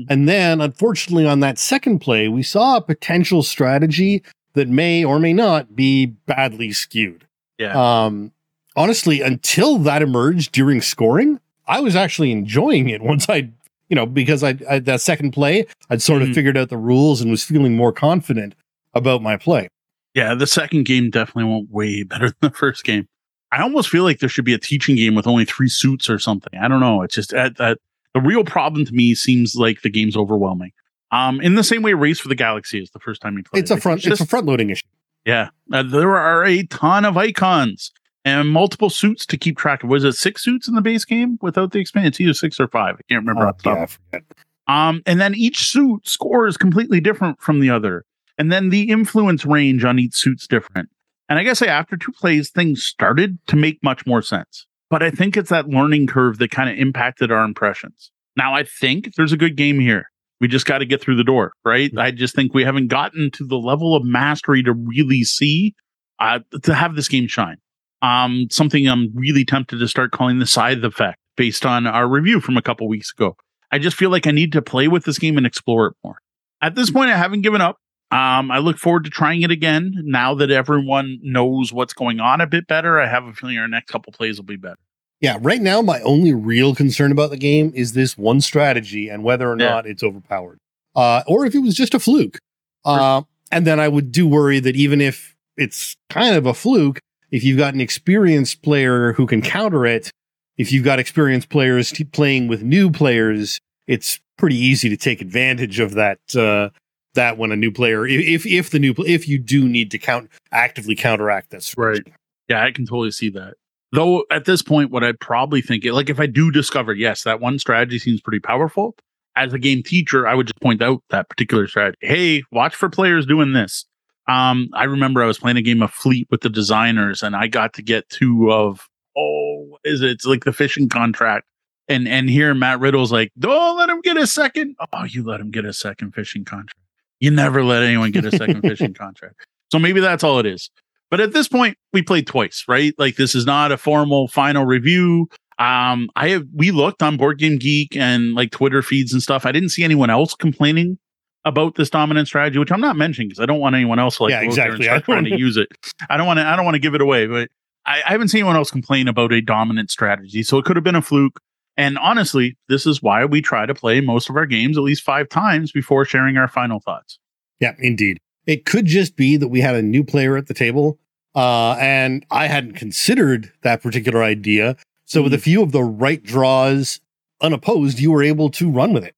[0.10, 5.20] And then, unfortunately, on that second play, we saw a potential strategy that may or
[5.20, 7.28] may not be badly skewed.
[7.58, 7.74] Yeah.
[8.06, 8.32] Um,
[8.76, 13.52] honestly, until that emerged during scoring, I was actually enjoying it once I,
[13.90, 16.30] you know, because I, I that second play, I'd sort Mhm.
[16.30, 18.56] of figured out the rules and was feeling more confident
[18.94, 19.68] about my play.
[20.16, 23.08] Yeah, the second game definitely went way better than the first game.
[23.52, 26.20] I almost feel like there should be a teaching game with only three suits or
[26.20, 26.58] something.
[26.60, 27.02] I don't know.
[27.02, 27.80] It's just that, that
[28.14, 30.72] the real problem to me seems like the game's overwhelming.
[31.12, 33.60] Um, in the same way, Race for the Galaxy is the first time you play.
[33.60, 34.84] It's a front, it's a front loading issue.
[35.26, 37.92] Yeah, uh, there are a ton of icons
[38.26, 39.90] and multiple suits to keep track of.
[39.90, 42.08] Was it six suits in the base game without the expansion?
[42.08, 42.96] It's either six or five.
[42.96, 43.46] I can't remember.
[43.46, 43.78] Oh, off the top.
[43.78, 44.24] yeah, I forget.
[44.68, 48.06] Um, and then each suit score is completely different from the other.
[48.38, 50.90] And then the influence range on each suit's different.
[51.28, 54.66] And I guess after two plays, things started to make much more sense.
[54.90, 58.12] But I think it's that learning curve that kind of impacted our impressions.
[58.36, 60.06] Now I think there's a good game here.
[60.40, 61.92] We just got to get through the door, right?
[61.98, 65.76] I just think we haven't gotten to the level of mastery to really see
[66.20, 67.58] uh, to have this game shine.
[68.02, 72.40] Um, something I'm really tempted to start calling the scythe effect based on our review
[72.40, 73.36] from a couple weeks ago.
[73.72, 76.18] I just feel like I need to play with this game and explore it more.
[76.62, 77.78] At this point, I haven't given up.
[78.12, 82.42] Um, I look forward to trying it again now that everyone knows what's going on
[82.42, 83.00] a bit better.
[83.00, 84.80] I have a feeling our next couple plays will be better.
[85.22, 89.24] Yeah, right now my only real concern about the game is this one strategy and
[89.24, 89.70] whether or Yeah.
[89.70, 90.58] not it's overpowered,
[90.96, 92.40] uh, or if it was just a fluke.
[92.86, 97.00] Uh, and then I would do worry that even if it's kind of a fluke,
[97.32, 100.12] if you've got an experienced player who can counter it,
[100.58, 105.22] if you've got experienced players t- playing with new players, it's pretty easy to take
[105.22, 106.20] advantage of that.
[106.36, 106.70] Uh,
[107.16, 110.30] that when a new player, if if the new if you do need to count
[110.52, 112.14] actively counteract that strategy.
[112.48, 113.56] Yeah, I can totally see that.
[113.92, 117.40] Though at this point, what I'd probably think, like if I do discover, yes, that
[117.40, 118.96] one strategy seems pretty powerful.
[119.36, 121.98] As a game teacher, I would just point out that particular strategy.
[122.02, 123.86] Hey, watch for players doing this.
[124.30, 127.48] Um, I remember I was playing a game of Fleet with the designers, and I
[127.48, 128.88] got to get two of
[129.18, 130.12] oh, is it?
[130.12, 131.48] It's like the fishing contract.
[131.88, 134.76] And and here Matt Riddle's like, don't let him get a second.
[134.94, 136.76] Oh, you let him get a second fishing contract.
[137.20, 139.48] You never let anyone get a second fishing contract.
[139.72, 140.70] So maybe that's all it is.
[141.10, 142.94] But at this point, we played twice, right?
[143.00, 145.28] Like this is not a formal final review.
[145.58, 149.48] Um, I have we looked on Board Game Geek and like Twitter feeds and stuff.
[149.48, 151.00] I didn't see anyone else complaining
[151.46, 154.32] about this dominant strategy, which I'm not mentioning because I don't want anyone else like
[154.32, 154.86] Yeah, go out there and exactly.
[154.86, 155.68] start trying to use it.
[156.10, 156.46] I don't want to.
[156.46, 157.50] I don't want to give it away, but
[157.86, 160.44] I, I haven't seen anyone else complain about a dominant strategy.
[160.44, 161.40] So it could have been a fluke.
[161.78, 165.02] And honestly, this is why we try to play most of our games at least
[165.02, 167.20] five times before sharing our final thoughts.
[167.62, 168.18] Yeah, indeed.
[168.46, 171.00] It could just be that we had a new player at the table,
[171.36, 174.76] uh, and I hadn't considered that particular idea.
[175.06, 177.00] So, with a few of the right draws
[177.42, 179.16] unopposed, you were able to run with it.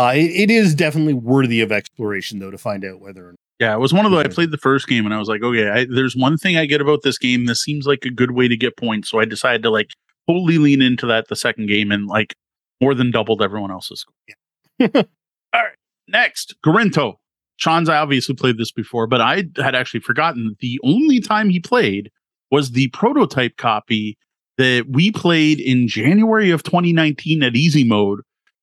[0.00, 0.08] Yeah.
[0.08, 3.36] Uh, it, it is definitely worthy of exploration, though, to find out whether or not.
[3.58, 4.18] Yeah, it was one of the.
[4.18, 6.64] I played the first game and I was like, okay, I, there's one thing I
[6.64, 7.44] get about this game.
[7.44, 9.10] This seems like a good way to get points.
[9.10, 9.90] So I decided to like
[10.26, 12.34] totally lean into that the second game and like
[12.80, 14.14] more than doubled everyone else's score.
[15.52, 15.74] All right,
[16.08, 17.16] next, Gorinto.
[17.56, 22.10] Sean's obviously played this before, but I had actually forgotten the only time he played
[22.50, 24.16] was the prototype copy
[24.56, 28.20] that we played in January of 2019 at easy mode,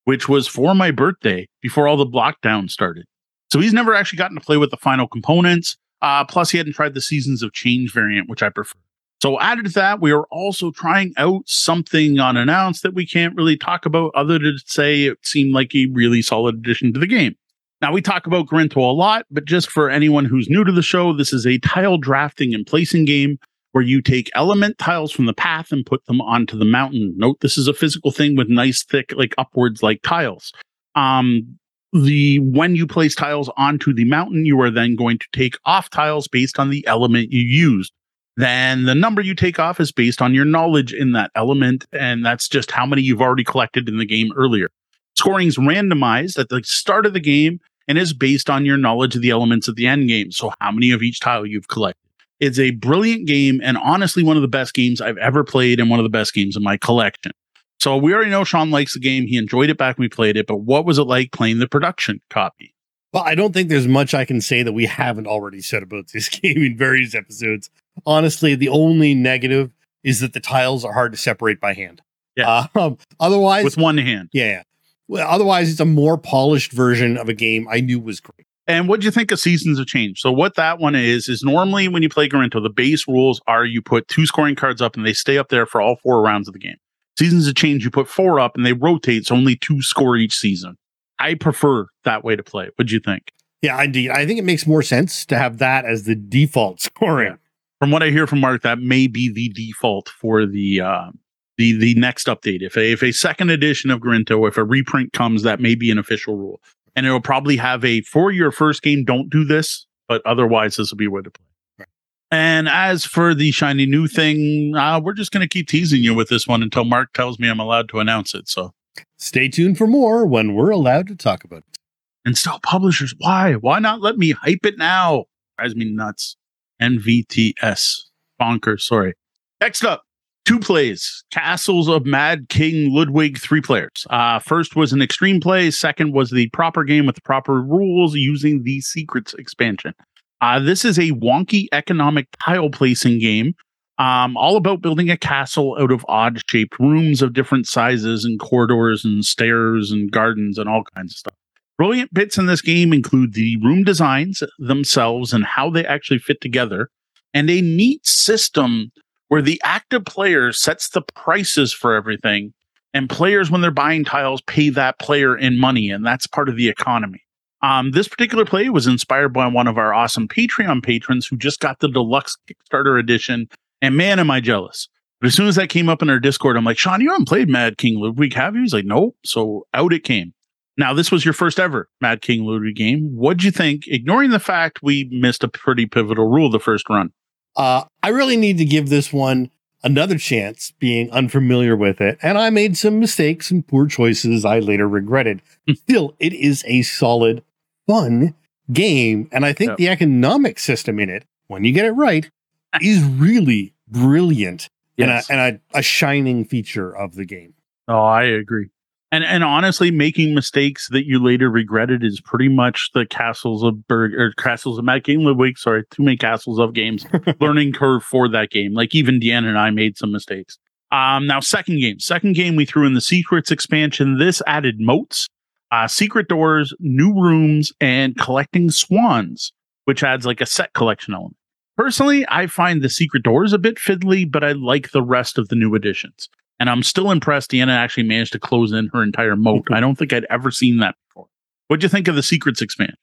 [0.08, 3.04] which was for my birthday before all the lockdown started.
[3.52, 5.76] So he's never actually gotten to play with the final components.
[6.00, 8.78] Uh, plus, he hadn't tried the Seasons of Change variant, which I prefer.
[9.20, 13.58] So, added to that, we are also trying out something unannounced that we can't really
[13.58, 17.06] talk about, other than to say it seemed like a really solid addition to the
[17.06, 17.36] game.
[17.82, 20.80] Now, we talk about Gorinto a lot, but just for anyone who's new to the
[20.80, 23.38] show, this is a tile drafting and placing game
[23.72, 27.14] where you take element tiles from the path and put them onto the mountain.
[27.16, 30.52] Note this is a physical thing with nice, thick, like upwards like tiles.
[30.94, 31.58] Um,
[31.92, 35.90] the when you place tiles onto the mountain, you are then going to take off
[35.90, 37.92] tiles based on the element you used.
[38.36, 42.24] Then the number you take off is based on your knowledge in that element, and
[42.24, 44.68] that's just how many you've already collected in the game earlier.
[45.16, 47.58] Scoring is randomized at the start of the game
[47.88, 50.30] and is based on your knowledge of the elements at the end game.
[50.30, 52.07] So how many of each tile you've collected.
[52.40, 55.90] It's a brilliant game and honestly one of the best games I've ever played and
[55.90, 57.32] one of the best games in my collection.
[57.80, 59.26] So we already know Sean likes the game.
[59.26, 61.68] He enjoyed it back when we played it, but what was it like playing the
[61.68, 62.74] production copy?
[63.12, 66.08] Well, I don't think there's much I can say that we haven't already said about
[66.12, 67.70] this game in various episodes.
[68.04, 69.72] Honestly, the only negative
[70.02, 72.02] is that the tiles are hard to separate by hand.
[72.36, 72.66] Yeah.
[72.74, 74.28] Uh, um, otherwise, With one hand.
[74.32, 74.62] yeah, yeah.
[75.06, 78.46] Well, otherwise, it's a more polished version of a game I knew was great.
[78.68, 80.20] And what do you think of Seasons of Change?
[80.20, 83.64] So what that one is is normally when you play Gorinto, the base rules are
[83.64, 86.48] you put two scoring cards up and they stay up there for all four rounds
[86.48, 86.76] of the game.
[87.18, 90.36] Seasons of Change, you put four up and they rotate, so only two score each
[90.36, 90.76] season.
[91.18, 92.68] I prefer that way to play.
[92.76, 93.32] What do you think?
[93.62, 94.10] Yeah, indeed.
[94.10, 97.38] I think it makes more sense to have that as the default scoring.
[97.80, 101.10] from what I hear from Mark, that may be the default for the uh,
[101.56, 102.60] the the next update.
[102.60, 105.90] If a if a second edition of Gorinto, if a reprint comes, that may be
[105.90, 106.60] an official rule,
[106.98, 110.74] and it will probably have a for your first game, don't do this, but otherwise
[110.74, 111.86] this will be way to play.
[112.32, 116.12] And as for the shiny new thing, uh, we're just going to keep teasing you
[116.12, 118.48] with this one until Mark tells me I'm allowed to announce it.
[118.48, 118.72] So
[119.16, 121.78] stay tuned for more when we're allowed to talk about it.
[122.24, 123.52] And still, publishers, why?
[123.52, 125.26] Why not let me hype it now?
[125.56, 126.36] Drives me nuts.
[126.82, 127.94] NVTS.
[128.40, 128.80] Bonkers.
[128.80, 129.14] Sorry.
[129.60, 130.02] Next up,
[130.48, 134.06] two plays Castles of Mad King Ludwig, three players.
[134.08, 135.70] Uh, first was an extreme play.
[135.70, 139.92] Second was the proper game with the proper rules using the secrets expansion.
[140.40, 143.52] Uh, this is a wonky economic tile placing game,
[143.98, 148.40] um, all about building a castle out of odd shaped rooms of different sizes and
[148.40, 151.34] corridors and stairs and gardens and all kinds of stuff.
[151.76, 156.40] Brilliant bits in this game include the room designs themselves and how they actually fit
[156.40, 156.88] together,
[157.34, 158.92] and a neat system
[159.28, 162.52] where the active player sets the prices for everything,
[162.94, 166.56] and players, when they're buying tiles, pay that player in money, and that's part of
[166.56, 167.22] the economy.
[167.60, 171.60] Um, this particular play was inspired by one of our awesome Patreon patrons who just
[171.60, 173.48] got the deluxe Kickstarter edition.
[173.82, 174.88] And man, am I jealous.
[175.20, 177.28] But as soon as that came up in our Discord, I'm like, Sean, you haven't
[177.28, 178.62] played Mad King Ludwig, have you?
[178.62, 179.16] He's like, nope.
[179.24, 180.32] So out it came.
[180.76, 183.10] Now, this was your first ever Mad King Ludwig game.
[183.12, 187.10] What'd you think, ignoring the fact we missed a pretty pivotal rule the first run?
[187.56, 189.50] Uh, I really need to give this one
[189.82, 192.18] another chance being unfamiliar with it.
[192.22, 195.42] And I made some mistakes and poor choices I later regretted.
[195.66, 195.74] Hmm.
[195.74, 197.42] Still, it is a solid
[197.86, 198.34] fun
[198.72, 199.28] game.
[199.32, 199.78] And I think yep.
[199.78, 202.28] the economic system in it, when you get it right,
[202.82, 205.30] is really brilliant yes.
[205.30, 207.54] and, a, and a, a shining feature of the game.
[207.86, 208.68] Oh, I agree.
[209.10, 213.88] And and honestly, making mistakes that you later regretted is pretty much the castles of
[213.88, 215.56] Berg or castles of Mad King Ludwig.
[215.56, 217.06] Sorry, too many castles of games.
[217.40, 218.74] learning curve for that game.
[218.74, 220.58] Like even Deanna and I made some mistakes.
[220.92, 224.18] Um, now second game, second game we threw in the secrets expansion.
[224.18, 225.28] This added moats
[225.70, 229.52] uh, secret doors, new rooms, and collecting swans,
[229.84, 231.36] which adds like a set collection element.
[231.76, 235.48] Personally, I find the secret doors a bit fiddly, but I like the rest of
[235.48, 236.28] the new additions.
[236.60, 239.68] And I'm still impressed Deanna actually managed to close in her entire moat.
[239.70, 241.28] I don't think I'd ever seen that before.
[241.68, 242.96] What'd you think of the secrets expansion?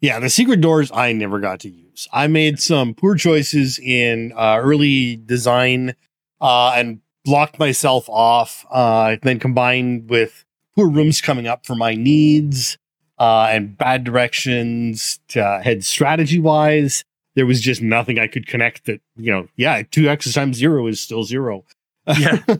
[0.00, 2.06] Yeah, the secret doors I never got to use.
[2.12, 5.94] I made some poor choices in uh, early design
[6.40, 8.64] uh, and blocked myself off.
[8.70, 10.44] Uh, then combined with
[10.74, 12.78] poor rooms coming up for my needs
[13.18, 17.04] uh, and bad directions to head strategy wise.
[17.34, 20.86] There was just nothing I could connect that, you know, yeah, two X times zero
[20.86, 21.64] is still zero.
[22.06, 22.42] yeah.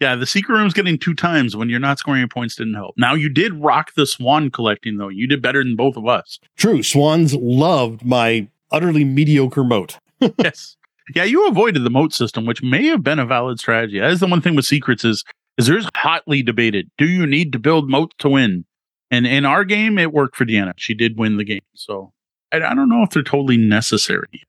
[0.00, 2.94] Yeah, the secret room's getting two times when you're not scoring your points didn't help.
[2.96, 5.08] Now you did rock the swan collecting though.
[5.08, 6.38] You did better than both of us.
[6.56, 6.82] True.
[6.82, 9.98] Swans loved my utterly mediocre moat.
[10.38, 10.76] yes.
[11.14, 14.00] Yeah, you avoided the moat system, which may have been a valid strategy.
[14.00, 15.24] That is the one thing with secrets is
[15.56, 16.90] is there's hotly debated.
[16.98, 18.64] Do you need to build moat to win?
[19.10, 20.72] And in our game, it worked for Deanna.
[20.76, 21.62] She did win the game.
[21.74, 22.12] So
[22.52, 24.42] I, I don't know if they're totally necessary.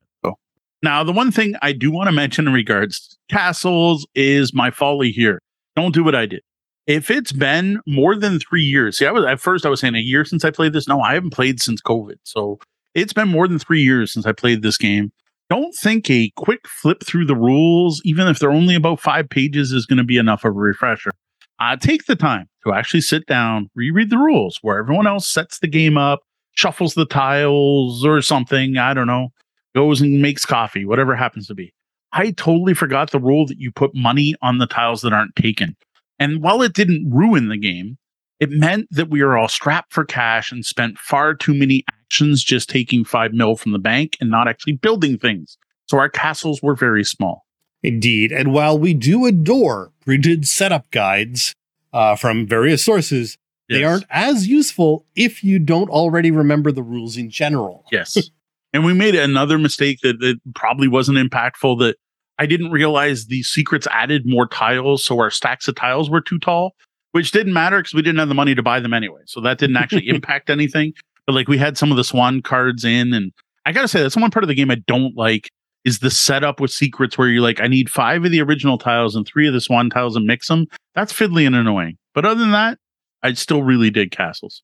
[0.83, 4.71] Now the one thing I do want to mention in regards to castles is my
[4.71, 5.41] folly here.
[5.75, 6.41] Don't do what I did.
[6.85, 9.95] If it's been more than three years, see, I was at first I was saying
[9.95, 10.87] a year since I played this.
[10.87, 12.15] No, I haven't played since COVID.
[12.23, 12.59] So
[12.95, 15.11] it's been more than three years since I played this game
[15.49, 19.71] don't think a quick flip through the rules, even if they're only about five pages,
[19.71, 21.11] is going to be enough of a refresher.
[21.59, 25.59] Uh, take the time to actually sit down, reread the rules where everyone else sets
[25.59, 26.19] the game up,
[26.53, 28.77] shuffles the tiles or something.
[28.77, 29.29] I don't know,
[29.77, 31.71] goes and makes coffee, whatever happens to be.
[32.11, 35.77] I totally forgot the rule that you put money on the tiles that aren't taken.
[36.17, 37.99] And while it didn't ruin the game,
[38.39, 42.43] it meant that we were all strapped for cash and spent far too many actions
[42.43, 45.59] just taking five mil from the bank and not actually building things.
[45.85, 47.45] So our castles were very small.
[47.83, 48.31] Indeed.
[48.31, 51.53] And while we do adore printed setup guides
[51.93, 53.37] uh, from various sources,
[53.69, 53.77] yes.
[53.77, 57.85] they aren't as useful if you don't already remember the rules in general.
[57.91, 58.17] Yes.
[58.77, 61.97] and we made another mistake that, that probably wasn't impactful that
[62.39, 65.03] I didn't realize the secrets added more tiles.
[65.03, 66.75] So our stacks of tiles were too tall
[67.17, 69.21] which didn't matter because we didn't have the money to buy them anyway.
[69.25, 70.93] So that didn't actually impact anything.
[71.25, 73.31] But like we had some of the swan cards in, and
[73.65, 75.49] I gotta say that's one part of the game I don't like
[75.83, 79.15] is the setup with secrets where you're like, I need five of the original tiles
[79.15, 80.67] and three of the swan tiles and mix them.
[80.93, 81.97] That's fiddly and annoying.
[82.13, 82.77] But other than that,
[83.23, 84.61] I still really dig castles.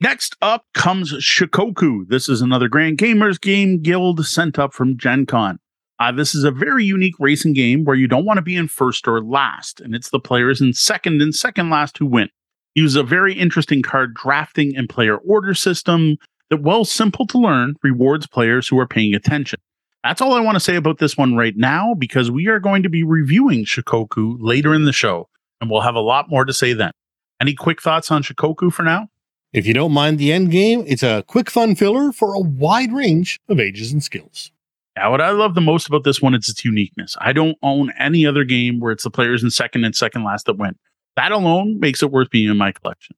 [0.00, 2.06] Next up comes Shikoku.
[2.08, 5.58] This is another Grand Gamers Game Guild sent up from Gen Con.
[5.98, 8.68] Uh, this is a very unique racing game where you don't want to be in
[8.68, 12.28] first or last, and it's the players in second and second last who win.
[12.74, 16.18] Use a very interesting card drafting and player order system
[16.50, 19.58] that, while simple to learn, rewards players who are paying attention.
[20.04, 22.82] That's all I want to say about this one right now because we are going
[22.82, 25.30] to be reviewing Shikoku later in the show
[25.62, 26.92] and we'll have a lot more to say then.
[27.40, 29.08] Any quick thoughts on Shikoku for now?
[29.52, 32.92] If you don't mind the end game, it's a quick fun filler for a wide
[32.92, 34.50] range of ages and skills.
[34.96, 37.16] Now, what I love the most about this one is its uniqueness.
[37.20, 40.46] I don't own any other game where it's the players in second and second last
[40.46, 40.76] that win.
[41.16, 43.14] That alone makes it worth being in my collection.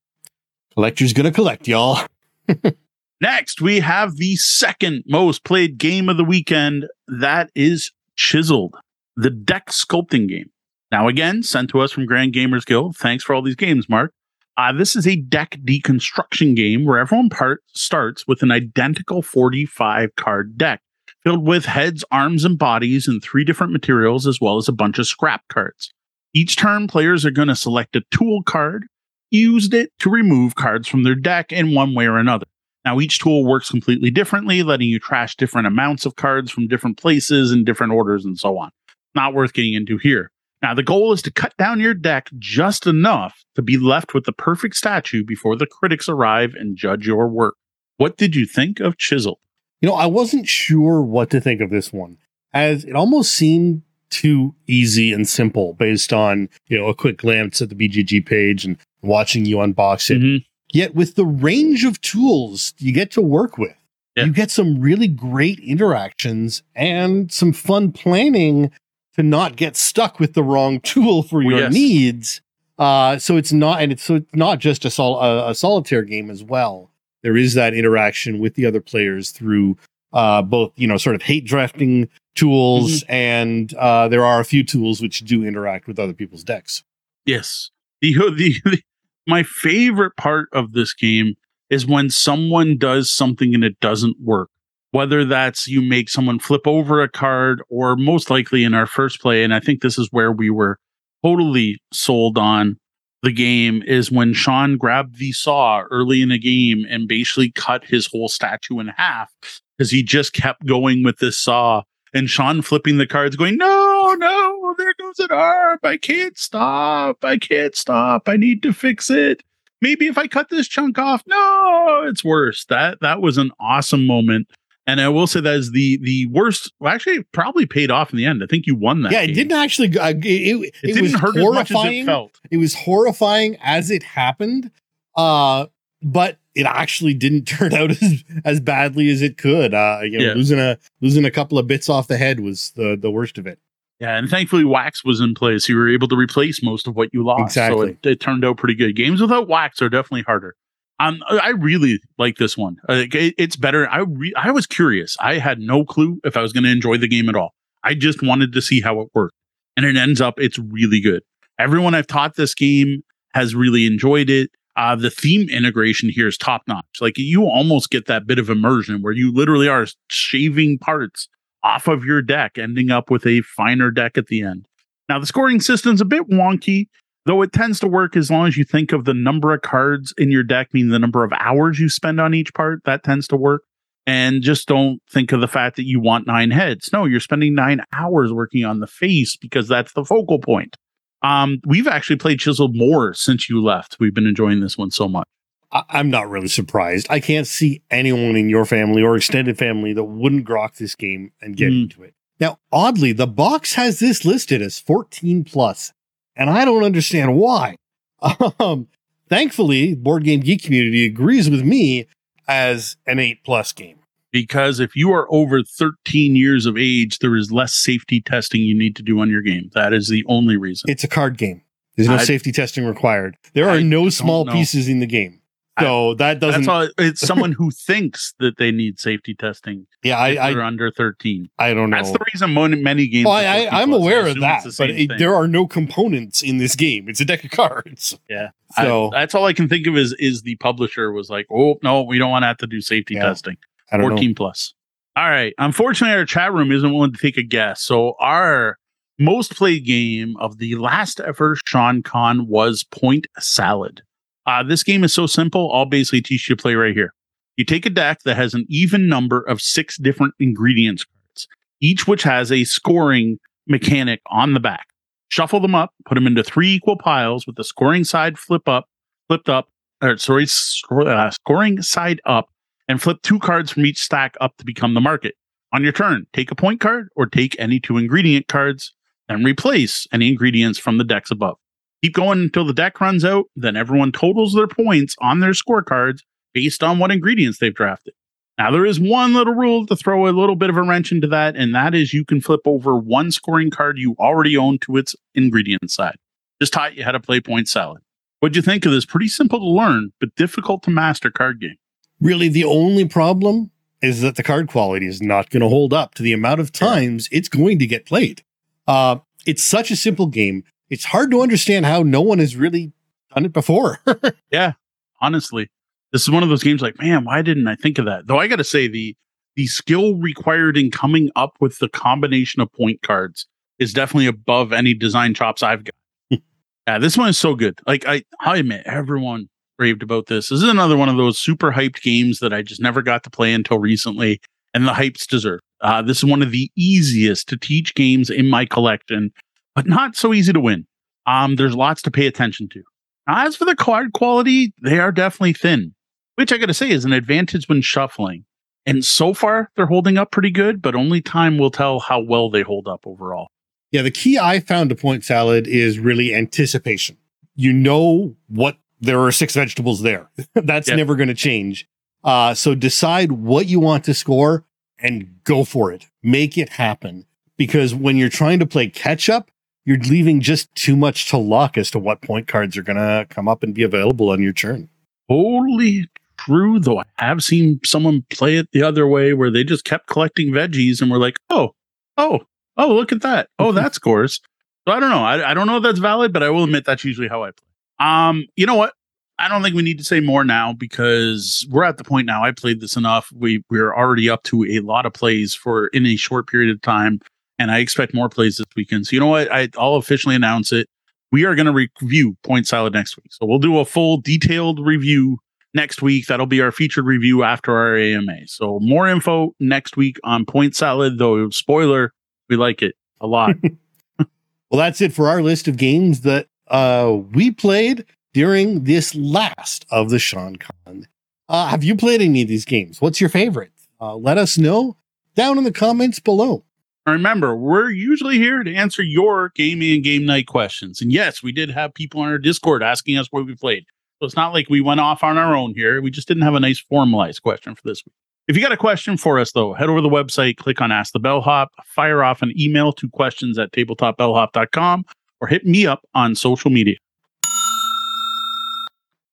[0.74, 2.06] Collector's gonna collect, y'all.
[3.20, 6.86] Next, we have the second most played game of the weekend.
[7.08, 8.74] That is Chiseled,
[9.16, 10.50] the deck sculpting game.
[10.90, 12.96] Now, again, sent to us from Grand Gamers Guild.
[12.96, 14.12] Thanks for all these games, Mark.
[14.58, 20.16] Uh, this is a deck deconstruction game where everyone part starts with an identical 45
[20.16, 20.80] card deck
[21.22, 24.98] filled with heads, arms, and bodies in three different materials, as well as a bunch
[24.98, 25.92] of scrap cards.
[26.34, 28.86] Each turn, players are going to select a tool card,
[29.30, 32.46] used it to remove cards from their deck in one way or another.
[32.84, 36.98] Now, each tool works completely differently, letting you trash different amounts of cards from different
[36.98, 38.70] places in different orders and so on.
[39.14, 40.32] Not worth getting into here.
[40.60, 44.24] Now, the goal is to cut down your deck just enough to be left with
[44.24, 47.54] the perfect statue before the critics arrive and judge your work.
[47.96, 49.40] What did you think of Chisel?
[49.80, 52.18] You know, I wasn't sure what to think of this one,
[52.52, 57.62] as it almost seemed too easy and simple based on, you know, a quick glance
[57.62, 60.20] at the BGG page and watching you unbox it.
[60.20, 60.44] Mm-hmm.
[60.72, 63.76] Yet with the range of tools you get to work with,
[64.16, 64.24] yeah.
[64.24, 68.72] you get some really great interactions and some fun planning
[69.18, 71.72] to not get stuck with the wrong tool for your yes.
[71.72, 72.40] needs.
[72.78, 76.02] Uh, so it's not, and it's so it's not just a, sol- a, a, solitaire
[76.02, 76.88] game as well.
[77.22, 79.76] There is that interaction with the other players through
[80.12, 83.12] uh, both, you know, sort of hate drafting tools, mm-hmm.
[83.12, 86.84] and uh, there are a few tools which do interact with other people's decks.
[87.26, 88.80] Yes, the, the, the
[89.26, 91.36] my favorite part of this game
[91.70, 94.50] is when someone does something and it doesn't work
[94.92, 99.20] whether that's you make someone flip over a card or most likely in our first
[99.20, 100.78] play and i think this is where we were
[101.24, 102.76] totally sold on
[103.22, 107.84] the game is when sean grabbed the saw early in the game and basically cut
[107.84, 109.30] his whole statue in half
[109.76, 111.82] because he just kept going with this saw
[112.14, 117.24] and sean flipping the cards going no no there goes an arm i can't stop.
[117.24, 118.28] I can't stop.
[118.28, 119.42] I need to fix it.
[119.80, 122.64] Maybe if i cut this chunk off no it's worse.
[122.66, 124.48] That that was an awesome moment
[124.88, 126.72] and I will say that is the the worst.
[126.80, 128.42] Well, actually, it probably paid off in the end.
[128.42, 129.12] I think you won that.
[129.12, 129.30] Yeah, game.
[129.30, 129.98] it didn't actually.
[129.98, 132.00] Uh, it, it, it, didn't hurt horrifying.
[132.00, 132.40] as it felt.
[132.50, 134.70] It was horrifying as it happened,
[135.14, 135.66] uh,
[136.02, 139.74] but it actually didn't turn out as, as badly as it could.
[139.74, 140.32] Uh, you know, yeah.
[140.32, 143.46] losing a losing a couple of bits off the head was the the worst of
[143.46, 143.58] it.
[144.00, 145.68] Yeah, and thankfully wax was in place.
[145.68, 147.42] You were able to replace most of what you lost.
[147.42, 147.88] Exactly.
[147.88, 148.96] So it, it turned out pretty good.
[148.96, 150.56] Games without wax are definitely harder.
[151.00, 152.76] Um, I really like this one.
[152.88, 153.88] Uh, it, it's better.
[153.88, 155.16] I re- I was curious.
[155.20, 157.54] I had no clue if I was going to enjoy the game at all.
[157.84, 159.36] I just wanted to see how it worked,
[159.76, 161.22] and it ends up it's really good.
[161.58, 163.02] Everyone I've taught this game
[163.34, 164.50] has really enjoyed it.
[164.76, 166.86] Uh, the theme integration here is top notch.
[167.00, 171.28] Like you almost get that bit of immersion where you literally are shaving parts
[171.64, 174.66] off of your deck, ending up with a finer deck at the end.
[175.08, 176.86] Now the scoring system's a bit wonky.
[177.28, 180.14] Though it tends to work as long as you think of the number of cards
[180.16, 183.28] in your deck, meaning the number of hours you spend on each part, that tends
[183.28, 183.64] to work.
[184.06, 186.88] And just don't think of the fact that you want nine heads.
[186.90, 190.78] No, you're spending nine hours working on the face because that's the focal point.
[191.20, 193.98] Um, we've actually played Chiseled more since you left.
[194.00, 195.28] We've been enjoying this one so much.
[195.70, 197.08] I'm not really surprised.
[197.10, 201.32] I can't see anyone in your family or extended family that wouldn't grok this game
[201.42, 201.82] and get mm.
[201.82, 202.14] into it.
[202.40, 205.92] Now, oddly, the box has this listed as 14 plus,
[206.38, 207.76] and I don't understand why.
[208.58, 208.88] Um,
[209.28, 212.08] thankfully, Board Game Geek community agrees with me
[212.48, 214.00] as an 8 plus game.
[214.32, 218.76] Because if you are over 13 years of age, there is less safety testing you
[218.76, 219.70] need to do on your game.
[219.74, 220.90] That is the only reason.
[220.90, 221.62] It's a card game.
[221.96, 223.36] There's no I, safety testing required.
[223.54, 225.37] There are I no small pieces in the game.
[225.80, 226.62] So I, that doesn't.
[226.62, 229.86] That's all, it's someone who thinks that they need safety testing.
[230.02, 231.48] Yeah, I, I are under thirteen.
[231.58, 231.96] I don't know.
[231.96, 233.26] That's the reason many games.
[233.26, 237.08] Well, I, am aware of that, but it, there are no components in this game.
[237.08, 238.18] It's a deck of cards.
[238.28, 238.48] Yeah.
[238.76, 242.02] So that's all I can think of is is the publisher was like, oh no,
[242.02, 243.56] we don't want to have to do safety yeah, testing.
[243.90, 244.34] Fourteen know.
[244.34, 244.74] plus.
[245.16, 245.54] All right.
[245.58, 247.80] Unfortunately, our chat room isn't willing to take a guess.
[247.80, 248.78] So our
[249.18, 254.02] most played game of the last ever Sean Con was Point Salad.
[254.48, 255.70] Uh, this game is so simple.
[255.74, 257.12] I'll basically teach you to play right here.
[257.58, 261.46] You take a deck that has an even number of six different ingredients cards,
[261.82, 264.86] each which has a scoring mechanic on the back.
[265.28, 268.88] Shuffle them up, put them into three equal piles with the scoring side flip up,
[269.28, 269.68] flipped up,
[270.02, 272.48] or sorry, sc- uh, scoring side up,
[272.88, 275.34] and flip two cards from each stack up to become the market.
[275.74, 278.94] On your turn, take a point card or take any two ingredient cards,
[279.28, 281.58] and replace any ingredients from the decks above.
[282.02, 286.20] Keep going until the deck runs out, then everyone totals their points on their scorecards
[286.54, 288.14] based on what ingredients they've drafted.
[288.56, 291.28] Now, there is one little rule to throw a little bit of a wrench into
[291.28, 294.96] that, and that is you can flip over one scoring card you already own to
[294.96, 296.16] its ingredient side.
[296.60, 298.02] Just taught you how to play point salad.
[298.40, 301.76] What'd you think of this pretty simple to learn, but difficult to master card game?
[302.20, 303.70] Really, the only problem
[304.02, 306.72] is that the card quality is not going to hold up to the amount of
[306.72, 308.42] times it's going to get played.
[308.86, 310.64] Uh, it's such a simple game.
[310.90, 312.92] It's hard to understand how no one has really
[313.34, 314.00] done it before.
[314.50, 314.72] yeah,
[315.20, 315.70] honestly,
[316.12, 318.26] this is one of those games like, man, why didn't I think of that?
[318.26, 319.16] Though I got to say, the
[319.56, 323.46] the skill required in coming up with the combination of point cards
[323.80, 325.94] is definitely above any design chops I've got.
[326.86, 327.78] yeah, this one is so good.
[327.86, 330.48] Like I, I admit, everyone raved about this.
[330.48, 333.30] This is another one of those super hyped games that I just never got to
[333.30, 334.40] play until recently,
[334.74, 335.62] and the hypes deserved.
[335.80, 339.32] Uh, this is one of the easiest to teach games in my collection,
[339.78, 340.84] but not so easy to win.
[341.24, 342.82] Um, there's lots to pay attention to.
[343.28, 345.94] As for the card quality, they are definitely thin,
[346.34, 348.44] which I got to say is an advantage when shuffling.
[348.86, 352.50] And so far, they're holding up pretty good, but only time will tell how well
[352.50, 353.46] they hold up overall.
[353.92, 357.16] Yeah, the key I found to point salad is really anticipation.
[357.54, 360.28] You know what there are six vegetables there.
[360.54, 360.96] That's yep.
[360.96, 361.86] never going to change.
[362.24, 364.64] Uh, so decide what you want to score
[364.98, 366.06] and go for it.
[366.20, 367.26] Make it happen.
[367.56, 369.52] Because when you're trying to play catch up,
[369.88, 373.26] you're leaving just too much to luck as to what point cards are going to
[373.30, 374.86] come up and be available on your turn.
[375.30, 379.86] Totally true, though I have seen someone play it the other way where they just
[379.86, 381.70] kept collecting veggies and were like, oh,
[382.18, 382.40] oh,
[382.76, 383.48] oh, look at that.
[383.58, 384.42] Oh, that scores.
[384.86, 385.24] So I don't know.
[385.24, 387.52] I, I don't know if that's valid, but I will admit that's usually how I
[387.52, 388.06] play.
[388.06, 388.92] Um, you know what?
[389.38, 392.44] I don't think we need to say more now because we're at the point now.
[392.44, 393.32] I played this enough.
[393.34, 396.82] We we're already up to a lot of plays for in a short period of
[396.82, 397.20] time,
[397.58, 399.06] and I expect more plays this weekend.
[399.06, 399.50] So you know what?
[399.52, 400.88] I, I'll officially announce it.
[401.30, 403.26] We are going to review Point Salad next week.
[403.30, 405.38] So we'll do a full detailed review
[405.74, 406.26] next week.
[406.26, 408.46] That'll be our featured review after our AMA.
[408.46, 411.18] So more info next week on Point Salad.
[411.18, 412.12] Though spoiler,
[412.48, 413.56] we like it a lot.
[414.18, 414.28] well,
[414.72, 420.10] that's it for our list of games that uh, we played during this last of
[420.10, 421.06] the Sean Con.
[421.48, 423.00] Uh, have you played any of these games?
[423.00, 423.72] What's your favorite?
[424.00, 424.96] Uh, let us know
[425.34, 426.64] down in the comments below.
[427.10, 431.00] Remember, we're usually here to answer your gaming and game night questions.
[431.00, 433.84] And yes, we did have people on our Discord asking us what we played.
[434.18, 436.02] So it's not like we went off on our own here.
[436.02, 438.14] We just didn't have a nice formalized question for this week.
[438.48, 440.90] If you got a question for us, though, head over to the website, click on
[440.90, 445.04] Ask the Bellhop, fire off an email to questions at tabletopbellhop.com,
[445.40, 446.96] or hit me up on social media.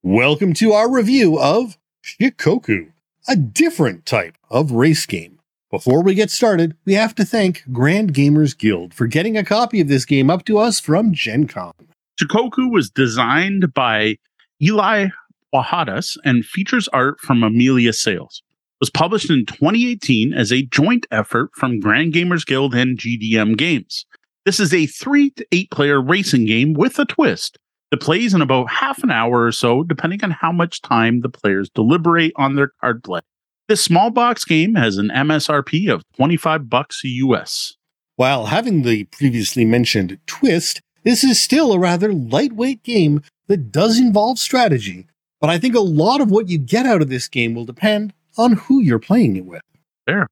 [0.03, 2.91] Welcome to our review of Shikoku,
[3.27, 5.34] a different type of race game.
[5.75, 9.81] Before we get started, we have to thank Grand Gamers Guild for getting a copy
[9.81, 11.73] of this game up to us from Gen Con.
[12.17, 14.15] Shikoku was designed by
[14.61, 15.09] Eloi
[15.53, 18.41] Pujadas and features art from Amelia Sales.
[18.47, 23.57] It was published in 2018 as a joint effort from Grand Gamers Guild and GDM
[23.57, 24.05] Games.
[24.45, 27.59] This is a three to eight player racing game with a twist
[27.91, 31.29] it plays in about half an hour or so, depending on how much time the
[31.29, 33.21] players deliberate on their card play.
[33.67, 37.73] This small box game has an MSRP of 25 bucks US.
[38.15, 43.97] While having the previously mentioned twist, this is still a rather lightweight game that does
[43.97, 45.07] involve strategy,
[45.41, 48.13] but I think a lot of what you get out of this game will depend
[48.37, 49.63] on who you're playing it with.
[50.05, 50.27] There.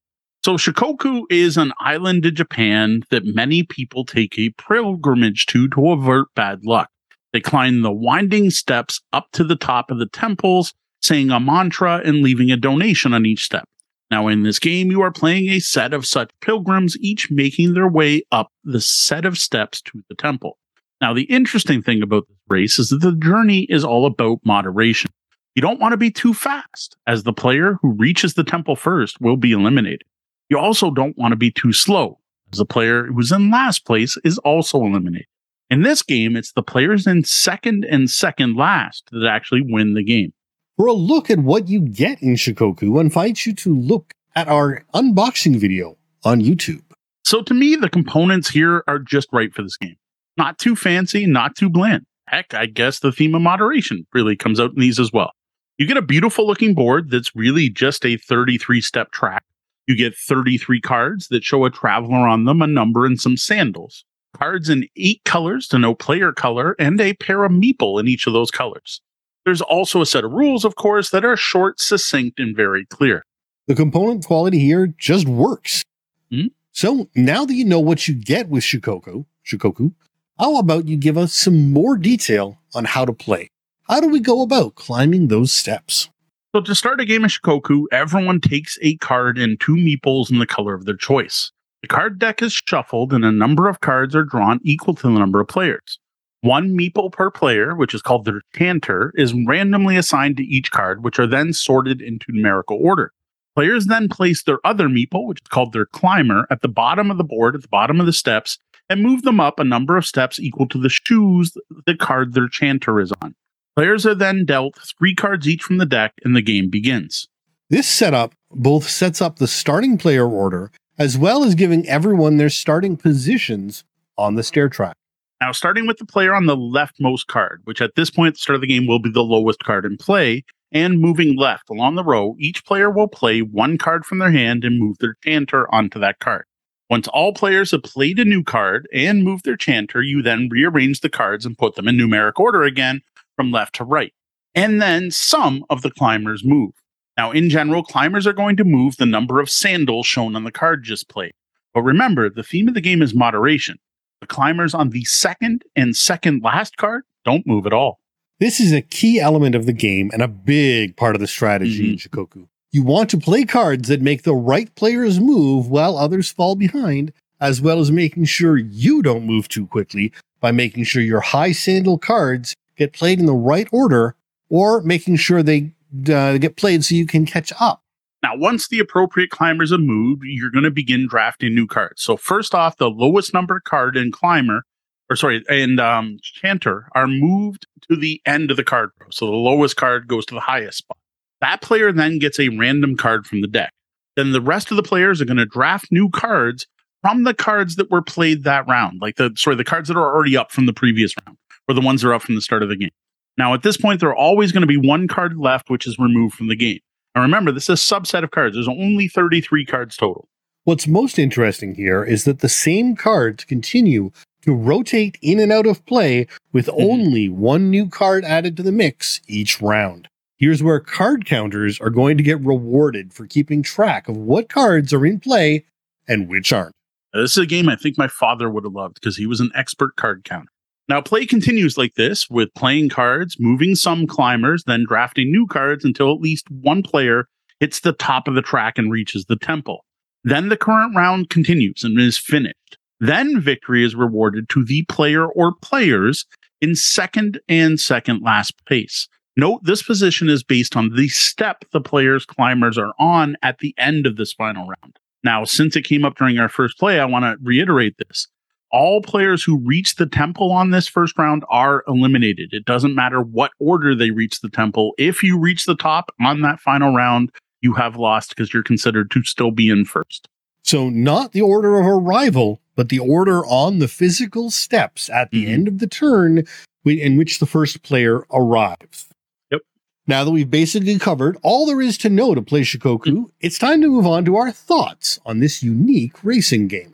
[0.46, 5.90] So Shikoku is an island in Japan that many people take a pilgrimage to to
[5.90, 6.88] avert bad luck.
[7.32, 12.02] They climb the winding steps up to the top of the temples, saying a mantra
[12.04, 13.68] and leaving a donation on each step.
[14.10, 17.88] Now, in this game, you are playing a set of such pilgrims, each making their
[17.88, 20.58] way up the set of steps to the temple.
[21.02, 25.12] Now, the interesting thing about this race is that the journey is all about moderation.
[25.56, 29.20] You don't want to be too fast, as the player who reaches the temple first
[29.20, 30.04] will be eliminated.
[30.50, 32.20] You also don't want to be too slow,
[32.52, 35.28] as the player who's in last place is also eliminated.
[35.70, 40.04] In this game, it's the players in second and second last that actually win the
[40.04, 40.34] game.
[40.78, 44.48] For a look at what you get in Shikoku, I invite you to look at
[44.48, 46.82] our unboxing video on YouTube.
[47.24, 49.98] So to me, the components here are just right for this game.
[50.36, 52.06] Not too fancy, not too bland.
[52.28, 55.32] Heck, I guess the theme of moderation really comes out in these as well.
[55.78, 59.44] You get a beautiful looking board that's really just a 33 step track.
[59.86, 64.06] You get 33 cards that show a traveler on them, a number, and some sandals
[64.34, 68.28] cards in eight colors to know player color, and a pair of meeple in each
[68.28, 69.02] of those colors.
[69.46, 73.24] There's also a set of rules, of course, that are short, succinct, and very clear.
[73.68, 75.84] The component quality here just works.
[76.32, 76.52] Mhm.
[76.72, 79.94] So now that you know what you get with Shikoku, Shikoku,
[80.40, 83.50] how about you give us some more detail on how to play?
[83.84, 86.10] How do we go about climbing those steps?
[86.56, 90.40] So to start a game of Shikoku, everyone takes a card and two meeples in
[90.40, 91.52] the color of their choice.
[91.82, 95.20] The card deck is shuffled and a number of cards are drawn equal to the
[95.20, 96.00] number of players.
[96.44, 101.02] One meeple per player, which is called their chanter, is randomly assigned to each card,
[101.02, 103.14] which are then sorted into numerical order.
[103.56, 107.18] Players then place their other meeple, which is called their climber, at the bottom of
[107.18, 108.58] the board, at the bottom of the steps,
[108.90, 111.54] and move them up a number of steps equal to the shoes
[111.86, 113.36] the card their chanter is on.
[113.78, 117.26] Players are then dealt three cards each from the deck, and the game begins.
[117.70, 122.50] This setup both sets up the starting player order as well as giving everyone their
[122.50, 123.86] starting positions
[124.18, 124.98] on the stair track.
[125.44, 128.40] Now, starting with the player on the leftmost card, which at this point at the
[128.40, 131.96] start of the game will be the lowest card in play, and moving left along
[131.96, 135.70] the row, each player will play one card from their hand and move their chanter
[135.76, 136.46] onto that card.
[136.90, 141.02] Once all players have played a new card and moved their chanter, you then rearrange
[141.02, 143.02] the cards and put them in numeric order again
[143.36, 144.14] from left to right.
[144.56, 146.72] And then some of the climbers move.
[147.18, 150.54] Now, in general, climbers are going to move the number of sandals shown on the
[150.54, 151.34] card just played.
[151.74, 153.78] But remember, the theme of the game is moderation.
[154.24, 158.00] The climbers on the second and second last card don't move at all.
[158.40, 161.92] This is a key element of the game and a big part of the strategy
[161.92, 162.48] in Shikoku.
[162.72, 167.12] You want to play cards that make the right players move while others fall behind,
[167.42, 171.52] as well as making sure you don't move too quickly by making sure your high
[171.52, 174.16] sandal cards get played in the right order
[174.48, 175.74] or making sure they
[176.08, 177.83] uh, get played so you can catch up.
[178.24, 182.02] Now, once the appropriate climbers have moved, you're going to begin drafting new cards.
[182.02, 184.64] So, first off, the lowest numbered card and climber,
[185.10, 189.08] or sorry, and um, chanter are moved to the end of the card row.
[189.12, 190.98] So, the lowest card goes to the highest spot.
[191.42, 193.74] That player then gets a random card from the deck.
[194.16, 196.66] Then the rest of the players are going to draft new cards
[197.02, 200.16] from the cards that were played that round, like the sorry, the cards that are
[200.16, 202.64] already up from the previous round, or the ones that are up from the start
[202.64, 202.92] of the game.
[203.38, 206.00] Now, at this point, there are always going to be one card left, which is
[206.00, 206.80] removed from the game.
[207.16, 208.56] Now, remember, this is a subset of cards.
[208.56, 210.28] There's only 33 cards total.
[210.64, 214.12] What's most interesting here is that the same cards continue
[214.44, 216.84] to rotate in and out of play with Mhm.
[216.84, 220.08] only one new card added to the mix each round.
[220.38, 224.92] Here's where card counters are going to get rewarded for keeping track of what cards
[224.94, 225.66] are in play
[226.08, 226.74] and which aren't.
[227.14, 229.40] Now, this is a game I think my father would have loved because he was
[229.40, 230.50] an expert card counter.
[230.90, 235.86] Now, play continues like this with playing cards, moving some climbers, then drafting new cards
[235.86, 237.28] until at least one player
[237.60, 239.86] hits the top of the track and reaches the temple.
[240.26, 242.78] Then the current round continues and is finished.
[243.00, 246.26] Then victory is rewarded to the player or players
[246.62, 249.08] in second and second last place.
[249.36, 253.74] Note this position is based on the step the player's climbers are on at the
[253.78, 255.00] end of this final round.
[255.24, 258.28] Now, since it came up during our first play, I want to reiterate this.
[258.74, 262.50] All players who reach the temple on this first round are eliminated.
[262.54, 264.96] It doesn't matter what order they reach the temple.
[264.98, 269.12] If you reach the top on that final round, you have lost because you're considered
[269.12, 270.28] to still be in first.
[270.64, 275.46] So, not the order of arrival, but the order on the physical steps at the
[275.46, 275.50] Mhm.
[275.50, 276.44] end of the turn
[276.84, 279.08] in which the first player arrives.
[279.52, 279.62] Yep.
[280.08, 283.82] Now that we've basically covered all there is to know to play Shikoku, it's time
[283.82, 286.93] to move on to our thoughts on this unique racing game.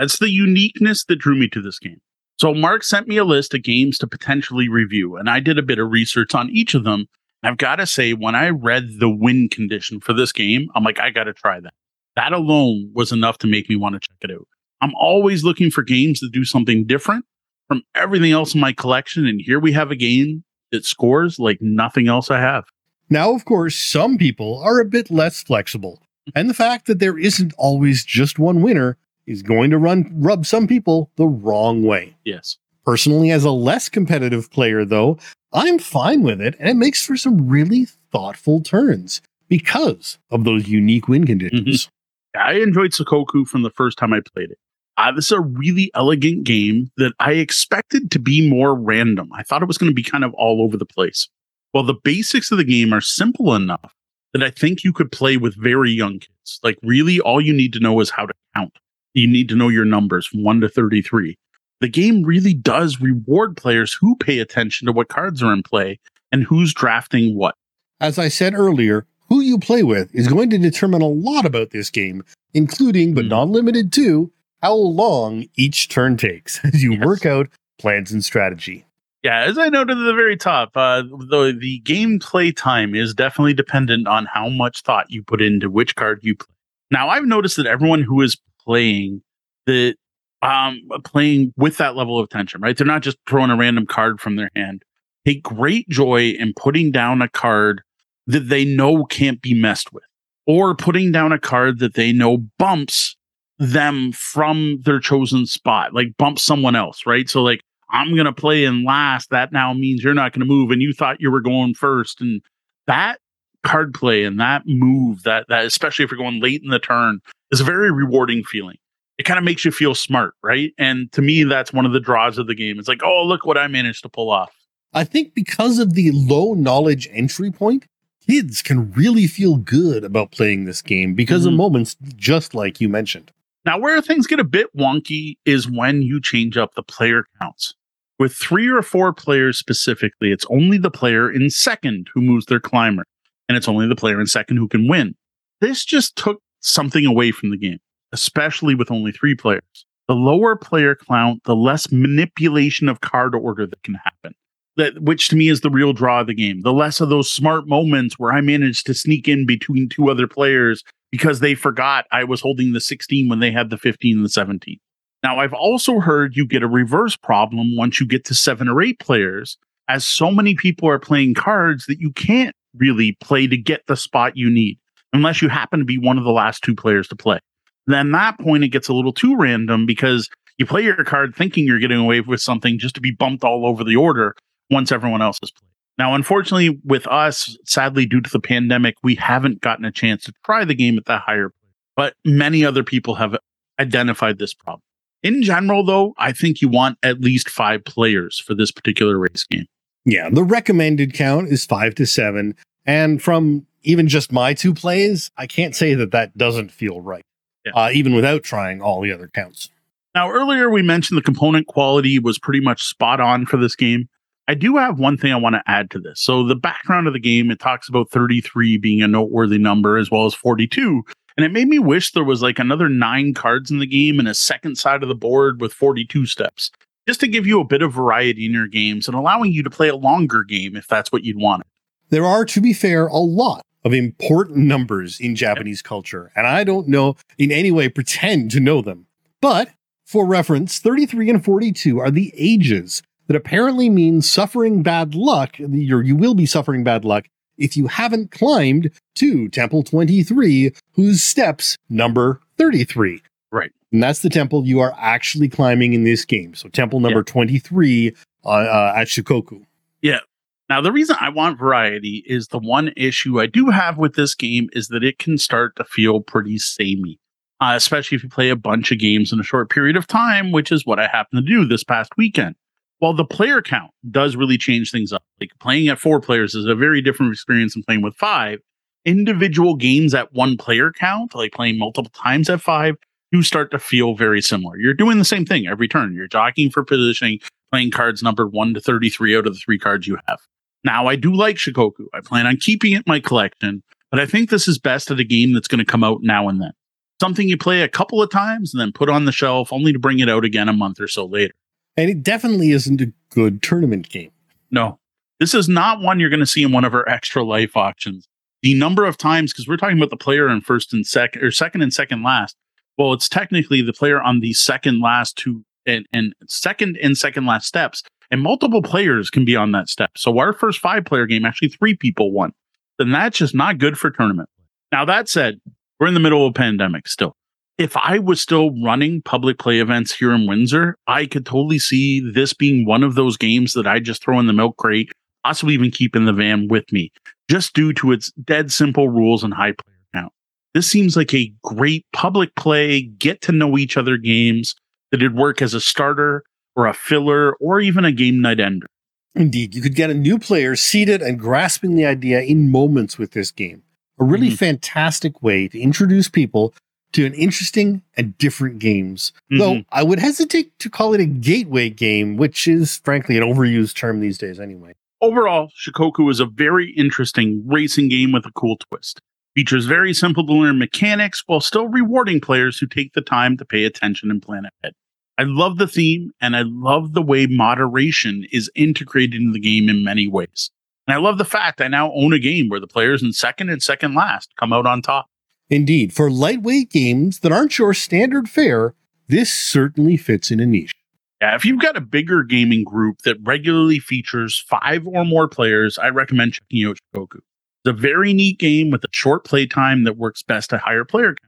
[0.00, 2.00] It's the uniqueness that drew me to this game.
[2.40, 5.62] So Mark sent me a list of games to potentially review, and I did a
[5.62, 7.06] bit of research on each of them.
[7.42, 11.00] I've got to say, when I read the win condition for this game, I'm like,
[11.00, 11.74] I got to try that.
[12.16, 14.46] That alone was enough to make me want to check it out.
[14.80, 17.24] I'm always looking for games that do something different
[17.66, 21.58] from everything else in my collection, and here we have a game that scores like
[21.60, 22.64] nothing else I have.
[23.10, 26.02] Now, of course, some people are a bit less flexible,
[26.34, 28.96] and the fact that there isn't always just one winner
[29.28, 32.16] is going to run rub some people the wrong way.
[32.24, 32.56] Yes.
[32.84, 35.18] Personally, as a less competitive player, though,
[35.52, 40.68] I'm fine with it, and it makes for some really thoughtful turns because of those
[40.68, 41.88] unique win conditions.
[42.34, 44.58] I enjoyed Shikoku from the first time I played it.
[44.96, 49.30] Uh, this is a really elegant game that I expected to be more random.
[49.32, 51.28] I thought it was going to be kind of all over the place.
[51.72, 53.94] Well, the basics of the game are simple enough
[54.32, 56.58] that I think you could play with very young kids.
[56.62, 58.76] Like, really, all you need to know is how to count.
[59.18, 61.36] You need to know your numbers from 1 to 33.
[61.80, 65.98] The game really does reward players who pay attention to what cards are in play
[66.30, 67.54] and who's drafting what.
[68.00, 71.70] As I said earlier, who you play with is going to determine a lot about
[71.70, 72.22] this game,
[72.54, 73.30] including but Hmm.
[73.30, 74.30] not limited to
[74.62, 77.04] how long each turn takes as you Yes.
[77.04, 77.48] work out
[77.80, 78.84] plans and strategy.
[79.24, 83.52] Yeah, as I noted at the very top, uh, the the gameplay time is definitely
[83.54, 86.46] dependent on how much thought you put into which card you play.
[86.92, 88.36] Now, I've noticed that everyone who has
[88.68, 89.22] playing
[89.66, 89.94] that
[90.42, 92.76] um playing with that level of tension, right?
[92.76, 94.82] They're not just throwing a random card from their hand.
[95.26, 97.82] Take great joy in putting down a card
[98.26, 100.04] that they know can't be messed with,
[100.46, 103.16] or putting down a card that they know bumps
[103.58, 107.28] them from their chosen spot, like bump someone else, right?
[107.28, 107.60] So like
[107.90, 109.30] I'm gonna play in last.
[109.30, 112.40] That now means you're not gonna move, and you thought you were going first, and
[112.86, 113.18] that
[113.64, 117.20] card play and that move, that that especially if you're going late in the turn,
[117.50, 118.76] is a very rewarding feeling.
[119.18, 120.72] It kind of makes you feel smart, right?
[120.78, 122.78] And to me, that's one of the draws of the game.
[122.78, 124.52] It's like, oh, look what I managed to pull off.
[124.94, 127.86] I think because of the low knowledge entry point,
[128.26, 131.54] kids can really feel good about playing this game because mm-hmm.
[131.54, 133.32] of moments just like you mentioned.
[133.64, 137.74] Now, where things get a bit wonky is when you change up the player counts.
[138.18, 142.60] With three or four players specifically, it's only the player in second who moves their
[142.60, 143.04] climber,
[143.48, 145.14] and it's only the player in second who can win.
[145.60, 147.78] This just took something away from the game,
[148.12, 149.86] especially with only three players.
[150.08, 154.34] The lower player count, the less manipulation of card order that can happen.
[154.76, 156.62] That, which to me is the real draw of the game.
[156.62, 160.28] The less of those smart moments where I managed to sneak in between two other
[160.28, 164.24] players because they forgot I was holding the 16 when they had the 15 and
[164.24, 164.78] the 17.
[165.22, 168.80] Now, I've also heard you get a reverse problem once you get to seven or
[168.80, 173.56] eight players, as so many people are playing cards that you can't really play to
[173.56, 174.78] get the spot you need,
[175.12, 177.38] unless you happen to be one of the last two players to play.
[177.86, 180.28] Then that point, it gets a little too random because
[180.58, 183.66] you play your card thinking you're getting away with something just to be bumped all
[183.66, 184.34] over the order
[184.70, 185.68] once everyone else has played.
[185.96, 190.32] Now, unfortunately, with us, sadly, due to the pandemic, we haven't gotten a chance to
[190.44, 191.52] try the game at that higher,
[191.96, 193.36] but many other people have
[193.80, 194.82] identified this problem.
[195.22, 199.44] In general, though, I think you want at least five players for this particular race
[199.50, 199.66] game.
[200.04, 202.54] Yeah, the recommended count is five to seven.
[202.88, 207.24] And from even just my two plays, I can't say that that doesn't feel right,
[207.64, 207.72] yeah.
[207.74, 209.70] uh, even without trying all the other counts.
[210.14, 214.08] Now, earlier we mentioned the component quality was pretty much spot on for this game.
[214.48, 216.20] I do have one thing I want to add to this.
[216.20, 220.10] So, the background of the game, it talks about 33 being a noteworthy number as
[220.10, 221.04] well as 42
[221.38, 224.26] and it made me wish there was like another nine cards in the game and
[224.26, 226.72] a second side of the board with 42 steps,
[227.06, 229.70] just to give you a bit of variety in your games and allowing you to
[229.70, 231.62] play a longer game if that's what you'd want.
[232.10, 236.64] There are, to be fair, a lot of important numbers in Japanese culture, and I
[236.64, 239.06] don't know in any way pretend to know them.
[239.40, 239.70] But
[240.04, 246.02] for reference, 33 and 42 are the ages that apparently mean suffering bad luck, or
[246.02, 247.26] you will be suffering bad luck
[247.58, 253.20] if you haven't climbed to Temple 23, whose steps number 33.
[253.50, 253.70] Right.
[253.92, 256.54] And that's the temple you are actually climbing in this game.
[256.54, 257.32] So, temple number yeah.
[257.32, 259.64] 23 uh, uh, at Shikoku.
[260.02, 260.20] Yeah.
[260.68, 264.34] Now, the reason I want variety is the one issue I do have with this
[264.34, 267.18] game is that it can start to feel pretty samey,
[267.60, 270.52] uh, especially if you play a bunch of games in a short period of time,
[270.52, 272.54] which is what I happened to do this past weekend
[272.98, 276.66] while the player count does really change things up, like playing at four players is
[276.66, 278.58] a very different experience than playing with five.
[279.04, 282.96] Individual games at one player count, like playing multiple times at five,
[283.32, 284.76] do start to feel very similar.
[284.78, 286.14] You're doing the same thing every turn.
[286.14, 287.38] You're jockeying for positioning,
[287.70, 290.40] playing cards numbered one to 33 out of the three cards you have.
[290.84, 292.06] Now, I do like Shikoku.
[292.14, 295.20] I plan on keeping it in my collection, but I think this is best at
[295.20, 296.72] a game that's going to come out now and then.
[297.20, 299.98] Something you play a couple of times and then put on the shelf only to
[299.98, 301.54] bring it out again a month or so later.
[301.96, 304.30] And it definitely isn't a good tournament game.
[304.70, 305.00] No,
[305.40, 308.28] this is not one you're going to see in one of our extra life auctions.
[308.62, 311.50] The number of times, because we're talking about the player in first and second, or
[311.50, 312.56] second and second last.
[312.96, 317.46] Well, it's technically the player on the second last two and, and second and second
[317.46, 320.10] last steps, and multiple players can be on that step.
[320.16, 322.52] So our first five player game, actually three people won.
[322.98, 324.48] Then that's just not good for tournament.
[324.92, 325.60] Now that said,
[326.00, 327.36] we're in the middle of a pandemic still
[327.78, 332.20] if I was still running public play events here in Windsor, I could totally see
[332.20, 335.12] this being one of those games that I just throw in the milk crate,
[335.44, 337.12] possibly even keep in the van with me,
[337.48, 340.32] just due to its dead simple rules and high player count.
[340.74, 344.74] This seems like a great public play, get to know each other games
[345.12, 346.42] that'd work as a starter
[346.78, 348.86] or a filler or even a game night ender.
[349.34, 353.32] Indeed, you could get a new player seated and grasping the idea in moments with
[353.32, 353.82] this game.
[354.20, 354.56] A really mm-hmm.
[354.56, 356.72] fantastic way to introduce people
[357.12, 359.32] to an interesting and different games.
[359.50, 359.58] Mm-hmm.
[359.58, 363.96] Though I would hesitate to call it a gateway game, which is frankly an overused
[363.96, 364.92] term these days anyway.
[365.20, 369.20] Overall, Shikoku is a very interesting racing game with a cool twist.
[369.56, 373.64] Features very simple to learn mechanics while still rewarding players who take the time to
[373.64, 374.94] pay attention and plan ahead.
[375.38, 379.88] I love the theme and I love the way moderation is integrated in the game
[379.88, 380.72] in many ways.
[381.06, 383.70] And I love the fact I now own a game where the players in second
[383.70, 385.26] and second last come out on top.
[385.70, 388.94] Indeed, for lightweight games that aren't your standard fare,
[389.28, 390.92] this certainly fits in a niche.
[391.40, 395.98] Yeah, if you've got a bigger gaming group that regularly features five or more players,
[395.98, 397.36] I recommend checking out Shikoku.
[397.36, 401.04] It's a very neat game with a short play time that works best at higher
[401.04, 401.47] player counts.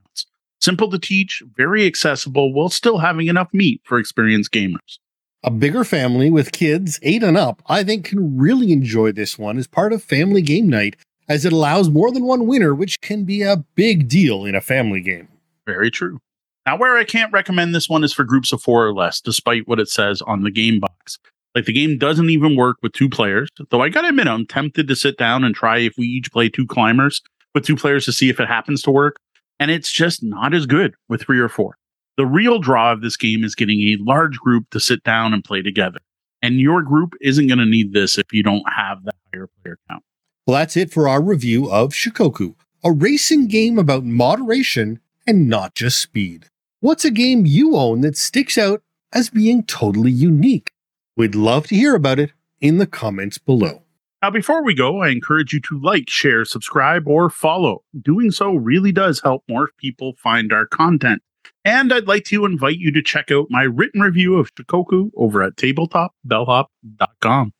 [0.61, 4.99] Simple to teach, very accessible, while still having enough meat for experienced gamers.
[5.43, 9.57] A bigger family with kids eight and up, I think, can really enjoy this one
[9.57, 10.97] as part of family game night,
[11.31, 14.61] as it allows more than one winner, which can be a big deal in a
[14.61, 15.29] family game.
[15.67, 16.19] Very true.
[16.67, 19.67] Now, where I can't recommend this one is for groups of four or less, despite
[19.67, 21.19] what it says on the game box.
[21.55, 24.89] Like the game doesn't even work with two players, though I gotta admit, I'm tempted
[24.89, 27.23] to sit down and try if we each play two climbers
[27.55, 29.17] with two players to see if it happens to work.
[29.61, 31.77] And it's just not as good with three or four.
[32.17, 35.45] The real draw of this game is getting a large group to sit down and
[35.45, 35.99] play together.
[36.43, 39.79] And your group isn't going to need this if you don't have that higher player
[39.89, 40.03] count.
[40.47, 45.75] Well, that's it for our review of Shikoku, a racing game about moderation and not
[45.75, 46.47] just speed.
[46.81, 48.83] What's a game you own that sticks out
[49.13, 50.73] as being totally unique?
[51.17, 53.83] We'd love to hear about it in the comments below.
[54.23, 57.85] Now, before we go, I encourage you to like, share, subscribe, or follow.
[58.03, 61.23] Doing so really does help more people find our content.
[61.65, 65.43] And I'd like to invite you to check out my written review of Shikoku over
[65.43, 67.53] at tabletopbellhop.com.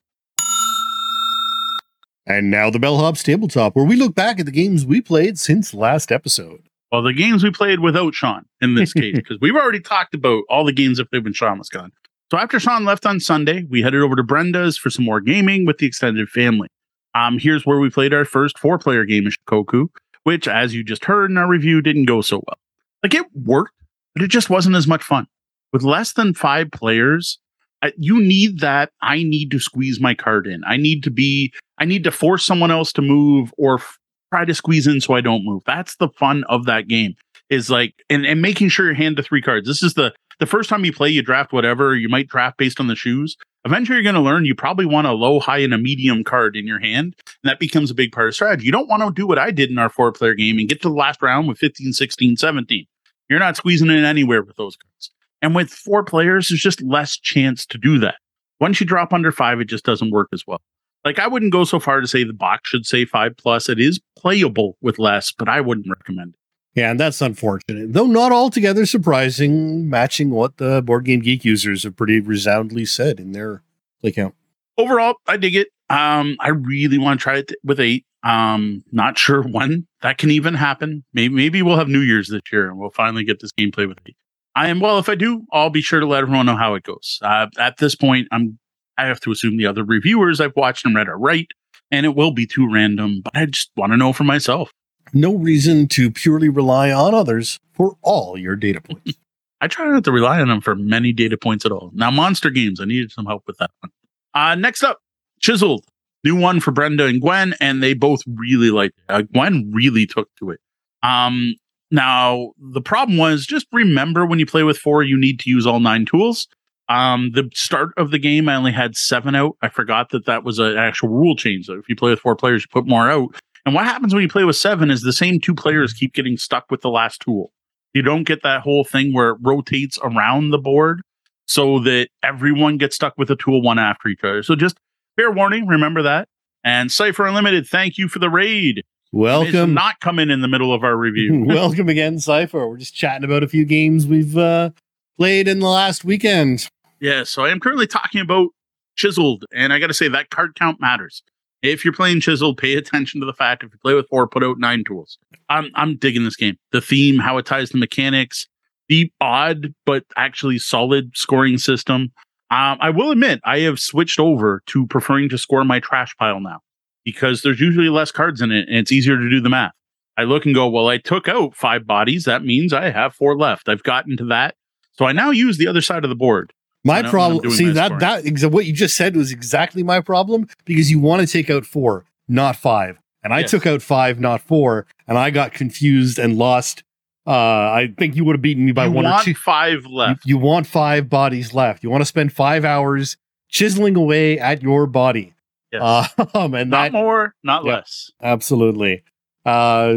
[2.27, 5.73] And now the Bellhop's Tabletop, where we look back at the games we played since
[5.73, 6.61] last episode.
[6.93, 10.43] Well, the games we played without Sean in this case, because we've already talked about
[10.51, 11.91] all the games that played when Sean was gone.
[12.31, 15.67] So after Sean left on Sunday, we headed over to Brenda's for some more gaming
[15.67, 16.69] with the extended family.
[17.13, 19.89] Um, here's where we played our first four-player game of Shikoku,
[20.23, 22.59] which, as you just heard in our review, didn't go so well.
[23.03, 23.75] Like it worked,
[24.15, 25.27] but it just wasn't as much fun.
[25.73, 27.41] With less than five players,
[27.83, 28.91] uh, you need that.
[29.03, 30.63] I need to squeeze my card in.
[30.65, 31.53] I need to be.
[31.79, 33.99] I need to force someone else to move or f-
[34.33, 35.63] try to squeeze in so I don't move.
[35.67, 37.15] That's the fun of that game.
[37.49, 39.67] Is like and and making sure you're hand the three cards.
[39.67, 41.09] This is the the first time you play.
[41.09, 43.37] You draft whatever you might draft based on the shoes.
[43.65, 46.57] Eventually, you're going to learn you probably want a low, high, and a medium card
[46.57, 47.15] in your hand.
[47.43, 48.65] And that becomes a big part of strategy.
[48.65, 50.81] You don't want to do what I did in our four player game and get
[50.83, 52.87] to the last round with 15, 16, 17.
[53.29, 55.11] You're not squeezing in anywhere with those cards.
[55.43, 58.17] And with four players, there's just less chance to do that.
[58.61, 60.61] Once you drop under five, it just doesn't work as well.
[61.05, 63.69] Like I wouldn't go so far to say the box should say five plus.
[63.69, 66.40] It is playable with less, but I wouldn't recommend it.
[66.75, 71.83] Yeah, and that's unfortunate, though not altogether surprising, matching what the Board Game Geek users
[71.83, 73.63] have pretty resoundingly said in their
[74.01, 74.35] play count.
[74.79, 75.69] Overall, I dig it.
[75.89, 78.07] Um, I really want to try it with eight.
[78.23, 81.05] Um, not sure when that can even happen.
[81.13, 83.99] Maybe maybe we'll have New Year's this year and we'll finally get this gameplay with
[84.07, 84.17] eight.
[84.55, 84.99] I am well.
[84.99, 87.19] If I do, I'll be sure to let everyone know how it goes.
[87.23, 88.59] Uh, at this point, I'm.
[88.99, 91.49] I have to assume the other reviewers I've watched and read are right,
[91.91, 93.23] and it will be too random.
[93.25, 94.71] But I just want to know for myself.
[95.13, 99.19] No reason to purely rely on others for all your data points.
[99.61, 101.91] I try not to rely on them for many data points at all.
[101.93, 103.91] Now, monster games, I needed some help with that one.
[104.33, 105.01] Uh, next up,
[105.41, 105.85] Chiseled,
[106.25, 109.13] new one for Brenda and Gwen, and they both really liked it.
[109.13, 110.61] Uh, Gwen really took to it.
[111.03, 111.55] Um,
[111.91, 115.67] now, the problem was just remember when you play with four, you need to use
[115.67, 116.47] all nine tools.
[116.89, 119.57] Um, the start of the game, I only had seven out.
[119.63, 121.67] I forgot that that was an actual rule change.
[121.67, 123.35] So if you play with four players, you put more out.
[123.71, 126.37] And what happens when you play with seven is the same two players keep getting
[126.37, 127.53] stuck with the last tool.
[127.95, 131.03] You don't get that whole thing where it rotates around the board
[131.47, 134.43] so that everyone gets stuck with a tool one after each other.
[134.43, 134.77] So just
[135.15, 136.27] fair warning, remember that.
[136.65, 138.83] And Cypher Unlimited, thank you for the raid.
[139.13, 139.73] Welcome.
[139.73, 141.45] Not come in in the middle of our review.
[141.47, 142.69] Welcome again, Cypher.
[142.69, 144.71] We're just chatting about a few games we've uh,
[145.17, 146.69] played in the last weekend.
[146.99, 148.49] yeah, so I am currently talking about
[148.97, 151.23] Chiseled, and I got to say that card count matters.
[151.63, 154.43] If you're playing Chisel, pay attention to the fact if you play with four, put
[154.43, 155.19] out nine tools.
[155.49, 156.57] I'm I'm digging this game.
[156.73, 158.49] The theme, how it ties to mechanics,
[158.89, 162.13] the odd but actually solid scoring system.
[162.51, 166.41] Um, I will admit, I have switched over to preferring to score my trash pile
[166.41, 166.61] now
[167.05, 169.73] because there's usually less cards in it and it's easier to do the math.
[170.17, 172.25] I look and go, well, I took out five bodies.
[172.25, 173.69] That means I have four left.
[173.69, 174.55] I've gotten to that.
[174.93, 176.53] So I now use the other side of the board.
[176.85, 179.31] My I know when I'm problem, see that that exa- what you just said was
[179.33, 183.51] exactly my problem because you want to take out four, not five, and I Yes.
[183.51, 186.83] took out five, not four, and I got confused and lost.
[187.27, 189.35] Uh, I think you would have beaten me by you one want or two.
[189.35, 190.25] five You, left.
[190.27, 191.83] you want five bodies left.
[191.85, 193.19] You want to spend five hours
[193.51, 195.35] chiseling away at your body.
[195.71, 196.11] Yes.
[196.35, 197.75] Um, and not that more, not Yeah.
[197.75, 198.11] less.
[198.23, 199.03] Absolutely.
[199.45, 199.97] Uh,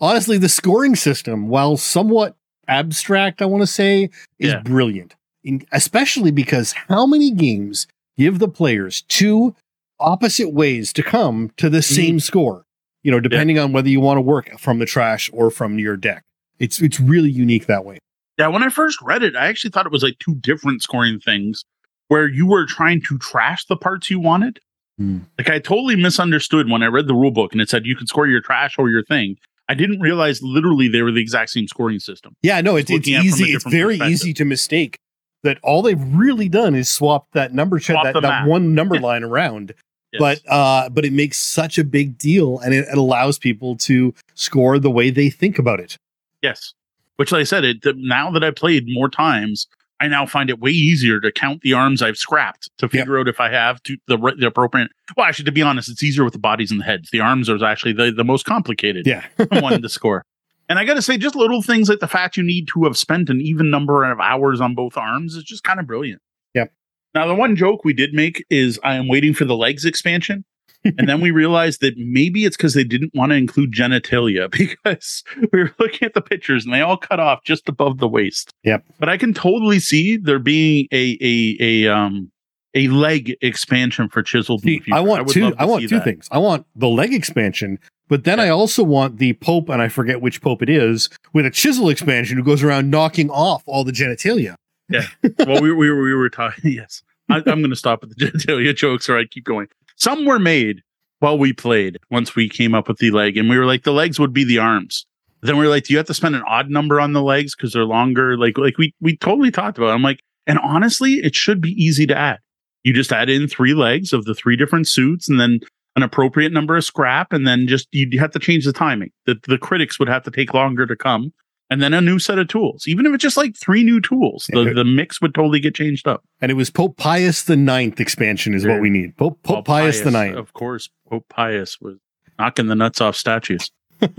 [0.00, 2.36] honestly, the scoring system, while somewhat
[2.68, 4.60] abstract, I want to say, is Yeah.
[4.60, 5.14] brilliant.
[5.44, 7.86] In, especially because how many games
[8.16, 9.54] give the players two
[9.98, 11.94] opposite ways to come to the Mm-hmm.
[11.94, 12.64] same score?
[13.04, 15.96] you know, depending on whether you want to work from the trash or from your
[15.96, 16.22] deck.
[16.60, 17.98] It's it's really unique that way.
[18.38, 21.18] Yeah, when I first read it, I actually thought it was like two different scoring
[21.18, 21.64] things
[22.06, 24.60] where you were trying to trash the parts you wanted.
[24.98, 25.18] Hmm.
[25.36, 28.06] Like I totally misunderstood when I read the rule book and it said you could
[28.08, 29.36] score your trash or your thing.
[29.68, 32.36] I didn't realize literally they were the exact same scoring system.
[32.42, 33.52] Yeah, no, it's, it's Looking at it from a easy.
[33.52, 34.98] It's very easy to mistake
[35.42, 39.24] that all they've really done is swap that number Swap that, that one number line
[39.24, 39.74] around.
[40.12, 40.20] Yes.
[40.20, 44.14] But uh but it makes such a big deal and it, it allows people to
[44.34, 45.96] score the way they think about it.
[46.42, 46.74] yes,
[47.16, 49.66] which like I said, it the, now that I played more times,
[50.00, 53.28] I now find it way easier to count the arms I've scrapped to figure out
[53.28, 54.90] if I have to the the appropriate.
[55.16, 57.10] Well, actually, to be honest, it's easier with the bodies and the heads.
[57.10, 59.06] The arms are actually the, the most complicated.
[59.06, 59.24] Yeah.
[59.60, 60.24] one to score.
[60.72, 62.96] And I got to say, just little things like the fact you need to have
[62.96, 66.22] spent an even number of hours on both arms is just kind of brilliant.
[66.54, 66.72] Yep.
[67.14, 70.46] Now, the one joke we did make is I am waiting for the legs expansion.
[70.84, 75.22] and then we realized that maybe it's because they didn't want to include genitalia because
[75.52, 78.50] we were looking at the pictures and they all cut off just above the waist.
[78.64, 78.82] Yep.
[78.98, 82.31] But I can totally see there being a a a um
[82.74, 84.58] a leg expansion for Chisel.
[84.58, 84.80] See.
[84.92, 86.04] I want would two to I want two that.
[86.04, 86.28] things.
[86.30, 90.20] I want the leg expansion, but then I also want the Pope, and I forget
[90.20, 93.92] which Pope it is, with a chisel expansion who goes around knocking off all the
[93.92, 94.54] genitalia.
[94.88, 95.06] Yeah.
[95.38, 96.70] Well, we, we, were- we were talking.
[96.72, 99.68] Yes, I, I'm going to stop with the genitalia jokes, or I keep going.
[99.96, 100.82] Some were made
[101.20, 101.98] while we played.
[102.10, 104.44] Once we came up with the leg, and we were like, the legs would be
[104.44, 105.06] the arms.
[105.44, 107.54] Then we were like, do you have to spend an odd number on the legs
[107.56, 108.36] because they're longer?
[108.38, 109.88] Like, like we we totally talked about.
[109.90, 109.94] It.
[109.94, 112.38] I'm like, and honestly, it should be easy to add.
[112.84, 115.60] You just add in three legs of the three different suits, and then
[115.94, 119.10] an appropriate number of scrap, and then just you'd have to change the timing.
[119.26, 121.32] The the critics would have to take longer to come,
[121.70, 122.84] and then a new set of tools.
[122.86, 126.08] Even if it's just like three new tools, the, the mix would totally get changed
[126.08, 126.22] up.
[126.40, 129.16] And it was Pope Pius the Ninth expansion is what we need.
[129.16, 130.36] Pope, Pope Well, Pius, the Ninth.
[130.36, 131.98] Of course, Pope Pius was
[132.38, 133.70] knocking the nuts off statues.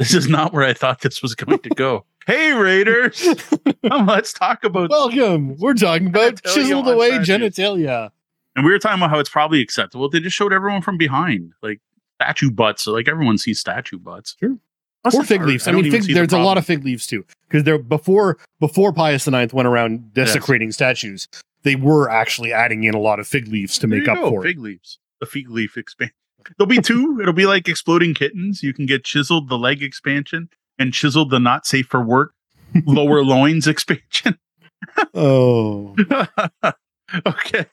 [0.00, 2.06] this is not where I thought this was going to go.
[2.26, 3.22] hey, Raiders.
[3.90, 4.88] Um, let's talk about.
[4.88, 5.56] Welcome.
[5.58, 8.10] We're talking about chiseled away genitalia.
[8.56, 10.08] and we were talking about how it's probably acceptable.
[10.08, 11.80] They just showed everyone from behind, like
[12.20, 12.84] statue butts.
[12.84, 14.36] So, like, everyone sees statue butts.
[14.40, 14.56] Sure.
[15.02, 15.66] Plus, or fig leaves.
[15.68, 17.78] I, don't mean, fig, see the there's a lot of fig leaves too, because there
[17.78, 21.26] before before Pius the Ninth went around desecrating statues,
[21.62, 24.18] they were actually adding in a lot of fig leaves to There make you up
[24.18, 24.48] go, for it.
[24.48, 24.98] fig leaves.
[25.20, 26.14] The fig leaf expansion.
[26.56, 27.18] There'll be two.
[27.20, 28.62] It'll be like exploding kittens.
[28.62, 32.32] You can get chiseled the leg expansion and chiseled the not safe for work
[32.86, 34.38] lower loins expansion.
[35.14, 35.94] Oh,
[37.26, 37.66] okay.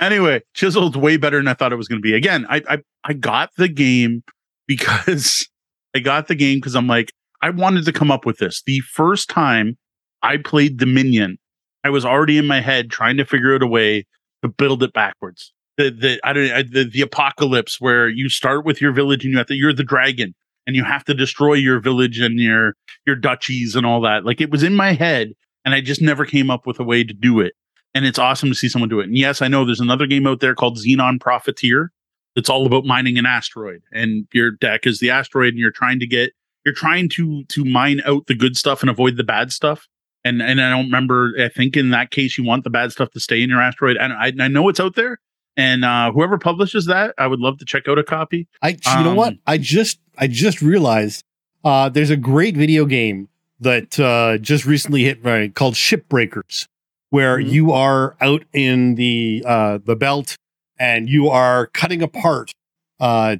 [0.00, 2.14] Anyway, chiseled way better than I thought it was going to be.
[2.14, 4.22] Again, I, I I got the game
[4.68, 5.48] because
[5.94, 7.12] I got the game because I'm like
[7.42, 8.62] I wanted to come up with this.
[8.64, 9.76] The first time
[10.22, 11.38] I played Dominion,
[11.84, 14.06] I was already in my head trying to figure out a way
[14.42, 15.52] to build it backwards.
[15.76, 19.32] The the I don't I, the, the apocalypse where you start with your village and
[19.32, 20.34] you have to you're the dragon
[20.66, 22.74] and you have to destroy your village and your
[23.06, 24.24] your duchies and all that.
[24.24, 25.32] Like it was in my head
[25.64, 27.54] and I just never came up with a way to do it.
[27.94, 29.08] And it's awesome to see someone do it.
[29.08, 31.90] And yes, I know there's another game out there called Xenon Profiteer.
[32.36, 35.98] It's all about mining an asteroid, and your deck is the asteroid, and you're trying
[35.98, 36.32] to get
[36.64, 39.88] you're trying to to mine out the good stuff and avoid the bad stuff.
[40.24, 41.32] And and I don't remember.
[41.40, 43.96] I think in that case, you want the bad stuff to stay in your asteroid.
[43.96, 45.18] And I, I know it's out there.
[45.56, 48.46] And uh, whoever publishes that, I would love to check out a copy.
[48.62, 49.32] I you know what?
[49.34, 51.22] Um, I just I just realized
[51.64, 53.28] uh, there's a great video game
[53.60, 56.64] that uh, just recently hit right, called Shipbreakers,
[57.10, 57.50] where Mhm.
[57.50, 60.36] you are out in the uh, the belt
[60.78, 62.52] and you are cutting apart
[63.00, 63.36] uh,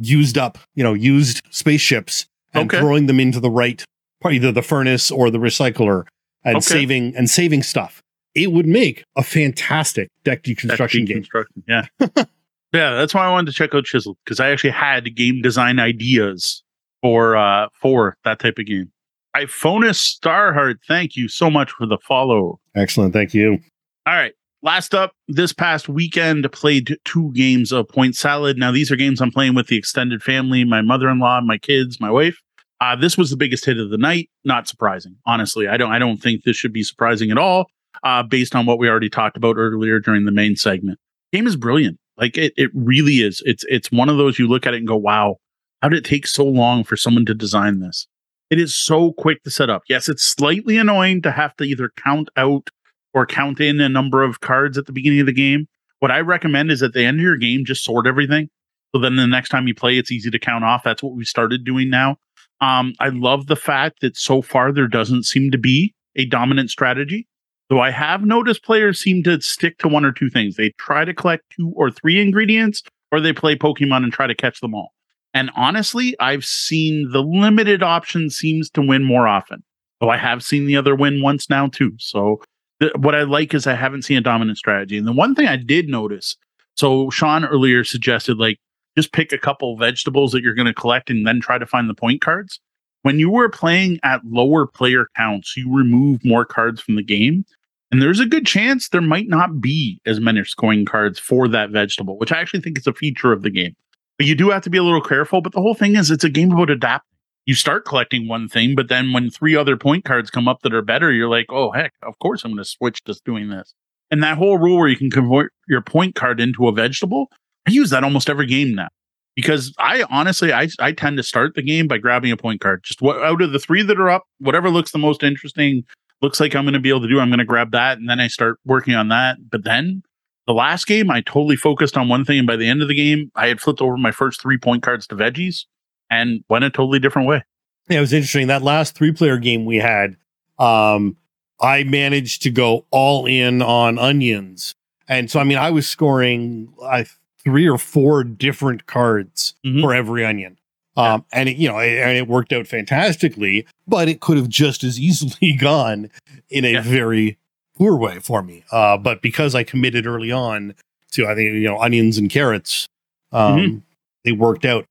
[0.00, 2.78] used up, you know, used spaceships and Okay.
[2.80, 3.84] throwing them into the right,
[4.28, 6.04] either the furnace or the recycler,
[6.44, 6.64] and Okay.
[6.80, 8.01] saving and saving stuff.
[8.34, 11.24] It would make a fantastic deck That deconstruction game.
[11.68, 11.86] Yeah.
[12.72, 15.78] yeah, that's why I wanted to check out Chisel because I actually had game design
[15.78, 16.62] ideas
[17.02, 18.90] for uh for that type of game.
[19.36, 22.60] Iphonus Starheart, thank you so much for the follow.
[22.74, 23.58] Excellent, thank you.
[24.06, 24.32] All right.
[24.64, 28.56] Last up, this past weekend, played two games of Point Salad.
[28.58, 31.58] Now, these are games I'm playing with the extended family, my mother in law, my
[31.58, 32.38] kids, my wife.
[32.80, 34.30] Uh, this was the biggest hit of the night.
[34.44, 35.66] Not surprising, honestly.
[35.66, 35.90] I don't.
[35.90, 37.66] I don't think this should be surprising at all,
[38.02, 40.98] uh, based on what we already talked about earlier during the main segment.
[41.32, 41.98] Game is brilliant.
[42.16, 43.42] Like it, it really is.
[43.46, 45.36] It's it's one of those you look at it and go, "Wow,
[45.80, 48.06] how did it take so long for someone to design this?"
[48.50, 49.82] It is so quick to set up.
[49.88, 52.68] Yes, it's slightly annoying to have to either count out
[53.14, 55.66] or count in a number of cards at the beginning of the game.
[56.00, 58.48] What I recommend is at the end of your game, just sort everything.
[58.94, 60.82] So then the next time you play, it's easy to count off.
[60.82, 62.16] That's what we started doing now.
[62.60, 66.70] Um, I love the fact that so far there doesn't seem to be a dominant
[66.70, 67.26] strategy.
[67.72, 70.56] Though I have noticed players seem to stick to one or two things.
[70.56, 74.34] They try to collect two or three ingredients, or they play Pokemon and try to
[74.34, 74.92] catch them all.
[75.32, 79.62] And honestly, I've seen the limited option seems to win more often.
[80.02, 81.92] Though I have seen the other win once now too.
[81.96, 82.42] So
[82.82, 84.98] th- what I like is I haven't seen a dominant strategy.
[84.98, 86.36] And the one thing I did notice,
[86.76, 88.58] so Sean earlier suggested like
[88.98, 91.88] just pick a couple vegetables that you're going to collect and then try to find
[91.88, 92.60] the point cards.
[93.00, 97.46] When you were playing at lower player counts, you remove more cards from the game.
[97.92, 101.70] And there's a good chance there might not be as many scoring cards for that
[101.70, 103.76] vegetable, which I actually think is a feature of the game.
[104.16, 105.42] But you do have to be a little careful.
[105.42, 107.06] But the whole thing is it's a game about adapting.
[107.44, 110.72] You start collecting one thing, but then when three other point cards come up that
[110.72, 113.74] are better, you're like, oh, heck, of course I'm going to switch to doing this.
[114.10, 117.30] And that whole rule where you can convert your point card into a vegetable,
[117.66, 118.88] I use that almost every game now
[119.34, 122.84] because I honestly I I tend to start the game by grabbing a point card.
[122.84, 125.84] Just what out of the three that are up, whatever looks the most interesting,
[126.22, 127.20] looks like I'm going to be able to do.
[127.20, 129.38] I'm going to grab that, and then I start working on that.
[129.50, 130.02] But then
[130.46, 132.94] the last game, I totally focused on one thing, and by the end of the
[132.94, 135.64] game, I had flipped over my first three point cards to veggies
[136.10, 137.42] and went a totally different way.
[137.88, 138.46] Yeah, it was interesting.
[138.46, 140.16] That last three player game we had,
[140.58, 141.16] um,
[141.60, 144.74] I managed to go all in on onions.
[145.08, 147.06] And so, I mean, I was scoring I
[147.42, 149.80] three or four different cards Mhm.
[149.80, 150.58] for every onion.
[150.96, 154.48] Um, and it, you know, it, and it worked out fantastically, but it could have
[154.48, 156.10] just as easily gone
[156.50, 156.82] in a Yeah.
[156.82, 157.38] very
[157.76, 158.64] poor way for me.
[158.70, 160.74] Uh, but because I committed early on
[161.12, 162.86] to, I think, you know, onions and carrots,
[163.32, 163.82] um,
[164.24, 164.84] they worked out.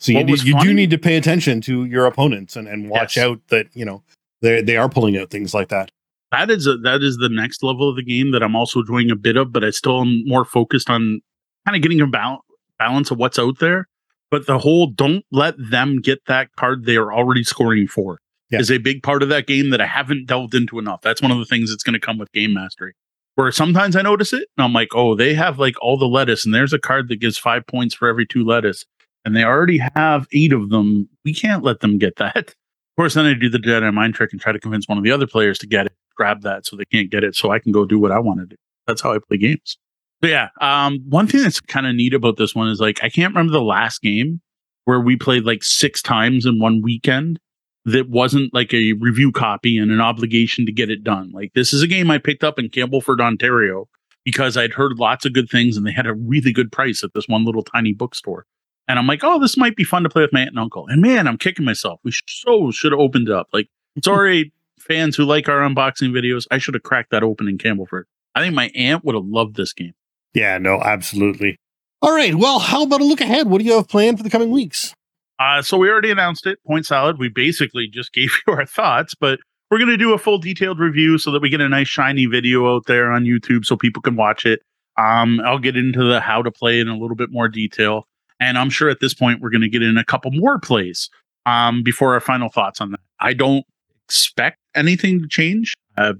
[0.00, 0.30] So you, Mm-hmm.
[0.30, 3.24] Was you do need to pay attention to your opponents and, and watch Yes.
[3.24, 4.02] out that, you know,
[4.42, 5.90] they they are pulling out things like that.
[6.32, 9.10] That is a, that is the next level of the game that I'm also enjoying
[9.10, 11.20] a bit of, but I still am more focused on
[11.64, 12.44] kind of getting a bal-
[12.78, 13.86] balance of what's out there.
[14.34, 18.18] But the whole don't let them get that card they are already scoring for
[18.50, 18.58] Yeah.
[18.58, 21.02] is a big part of that game that I haven't delved into enough.
[21.02, 22.94] That's one of the things that's going to come with game mastery.
[23.36, 26.44] Where sometimes I notice it and I'm like, oh, they have like all the lettuce,
[26.44, 28.84] and there's a card that gives five points for every two lettuce,
[29.24, 31.08] and they already have eight of them.
[31.24, 32.36] We can't let them get that.
[32.36, 35.04] Of course, then I do the Jedi mind trick and try to convince one of
[35.04, 37.60] the other players to get it, grab that so they can't get it, so I
[37.60, 38.56] can go do what I want to do.
[38.88, 39.78] That's how I play games.
[40.20, 43.10] But yeah, um, one thing that's kind of neat about this one is like I
[43.10, 44.40] can't remember the last game
[44.84, 47.38] where we played like six times in one weekend
[47.86, 51.30] that wasn't like a review copy and an obligation to get it done.
[51.32, 53.88] Like this is a game I picked up in Campbellford, Ontario,
[54.24, 57.12] because I'd heard lots of good things and they had a really good price at
[57.14, 58.46] this one little tiny bookstore.
[58.88, 60.86] And I'm like, oh, this might be fun to play with my aunt and uncle.
[60.88, 62.00] And man, I'm kicking myself.
[62.04, 63.48] We so should have opened it up.
[63.52, 63.68] Like,
[64.02, 68.04] sorry, fans who like our unboxing videos, I should have cracked that open in Campbellford.
[68.34, 69.94] I think my aunt would have loved this game.
[70.34, 71.56] Yeah, no, absolutely.
[72.02, 72.34] All right.
[72.34, 73.48] Well, how about a look ahead?
[73.48, 74.94] What do you have planned for the coming weeks?
[75.38, 77.18] Uh, so we already announced it, Point Salad.
[77.18, 79.40] We basically just gave you our thoughts, but
[79.70, 82.26] we're going to do a full detailed review so that we get a nice shiny
[82.26, 84.60] video out there on YouTube so people can watch it.
[84.96, 88.06] Um, I'll get into the how to play in a little bit more detail,
[88.38, 91.10] and I'm sure at this point we're going to get in a couple more plays
[91.46, 93.00] um, before our final thoughts on that.
[93.18, 93.64] I don't
[94.06, 95.74] expect anything to change.
[95.96, 96.12] Uh,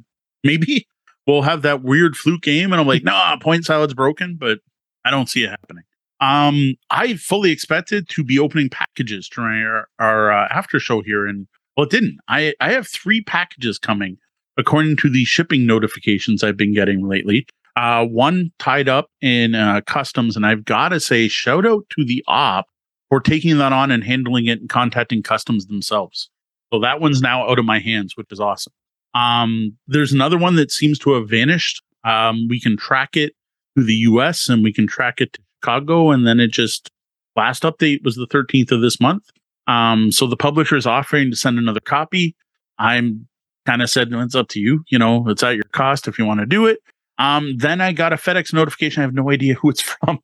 [0.42, 0.88] maybe
[1.26, 4.58] we'll have that weird fluke game, and I'm like, nah, Point Salad's broken, but
[5.04, 5.84] I don't see it happening.
[6.20, 11.26] Um, I fully expected to be opening packages during our, our uh, after show here,
[11.26, 11.46] and
[11.76, 12.18] well, it didn't.
[12.28, 14.16] I I have three packages coming
[14.56, 17.46] according to the shipping notifications I've been getting lately.
[17.76, 22.04] Uh, one tied up in uh, customs, and I've got to say, shout out to
[22.04, 22.66] the op
[23.08, 26.30] for taking that on and handling it and contacting customs themselves.
[26.72, 28.72] So that one's now out of my hands, which is awesome.
[29.14, 31.82] Um, there's another one that seems to have vanished.
[32.04, 33.34] Um, we can track it
[33.76, 36.10] to the US and we can track it to Chicago.
[36.10, 36.90] And then it just
[37.36, 39.24] last update was the 13th of this month.
[39.66, 42.36] Um, so the publisher is offering to send another copy.
[42.78, 43.26] I'm
[43.66, 44.84] kind of said, it's up to you.
[44.88, 46.80] You know, it's at your cost if you want to do it.
[47.18, 49.00] Um, then I got a FedEx notification.
[49.00, 50.20] I have no idea who it's from.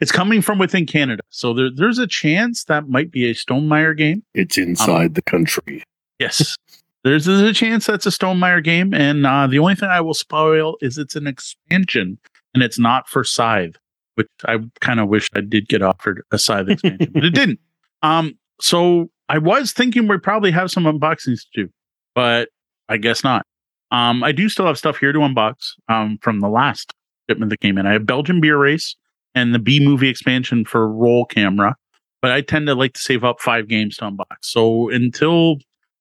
[0.00, 1.22] It's coming from within Canada.
[1.30, 4.22] So there, there's a chance that might be a Stonemaier game.
[4.34, 5.82] It's inside the country.
[6.18, 6.56] Yes.
[7.04, 8.92] There's, a chance that's a Stonemaier game.
[8.92, 12.18] And uh, the only thing I will spoil is it's an expansion
[12.54, 13.76] and it's not for Scythe,
[14.16, 17.60] which I kind of wish I did get offered a Scythe expansion, but it didn't.
[18.02, 21.68] Um, so I was thinking we probably have some unboxings to do,
[22.14, 22.48] but
[22.88, 23.46] I guess not.
[23.90, 26.92] Um, I do still have stuff here to unbox um, from the last
[27.28, 27.86] shipment that came in.
[27.86, 28.96] I have Belgian Beer Race
[29.34, 31.76] and the B movie expansion for Roll Camera,
[32.20, 34.38] but I tend to like to save up five games to unbox.
[34.42, 35.58] So until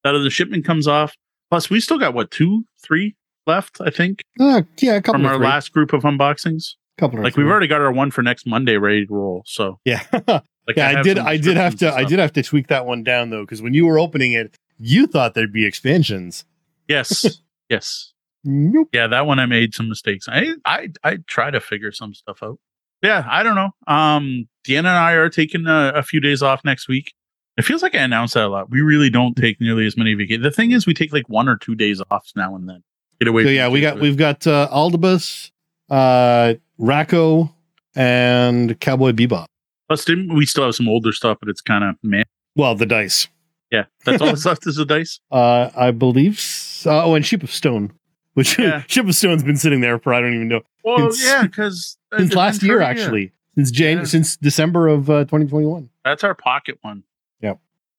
[0.08, 1.16] that other shipment comes off,
[1.50, 3.16] plus we still got what two, three
[3.46, 5.46] left, I think, Uh, yeah, a couple from of our three.
[5.46, 6.76] last group of unboxings.
[6.98, 7.44] couple of Like three.
[7.44, 9.44] we've already got our one for next Monday ready to roll.
[9.46, 10.04] So yeah.
[10.28, 11.18] like yeah, I have did.
[11.20, 11.88] I did have to.
[11.88, 14.34] and I did have to tweak that one down though, because when you were opening
[14.34, 16.44] it, you thought there'd be expansions.
[16.88, 17.40] Yes,
[17.70, 18.14] yes.
[18.44, 18.90] Nope.
[18.94, 20.28] Yeah, that one I made some mistakes.
[20.30, 22.60] I I I try to figure some stuff out.
[23.02, 23.70] yeah, I don't know.
[23.88, 27.14] Um, Deanna and I are taking a, a, few days off next week.
[27.58, 28.70] It feels like I announce that a lot.
[28.70, 30.44] We really don't take nearly as many vacations.
[30.44, 32.84] The thing is, we take like one or two days off now and then.
[33.20, 33.44] Get away.
[33.46, 35.50] So yeah, we got we've got uh, Aldabas,
[35.90, 37.52] uh, Racco,
[37.96, 39.48] and Cowboy Bebop.
[39.88, 42.26] Plus, didn't we still have some older stuff, but it's kind of man.
[42.56, 43.28] Well, the dice.
[43.72, 45.20] Yeah, that's all that's left is the dice.
[45.32, 46.40] Uh, I believe.
[46.40, 46.92] So.
[46.92, 47.92] Oh, and Ship of Stone,
[48.36, 48.84] which yeah.
[48.88, 50.62] Ship of Stone's been sitting there for I don't even know.
[50.84, 54.04] Well, since, yeah, because since last year actually, since Jan, yeah.
[54.04, 55.90] since December of uh, 2021.
[56.06, 57.04] That's our pocket one.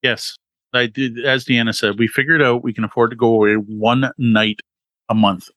[0.03, 0.37] Yes,
[0.73, 1.25] I did.
[1.25, 4.61] As Deanna said, we figured out we can afford to go away one night
[5.09, 5.49] a month,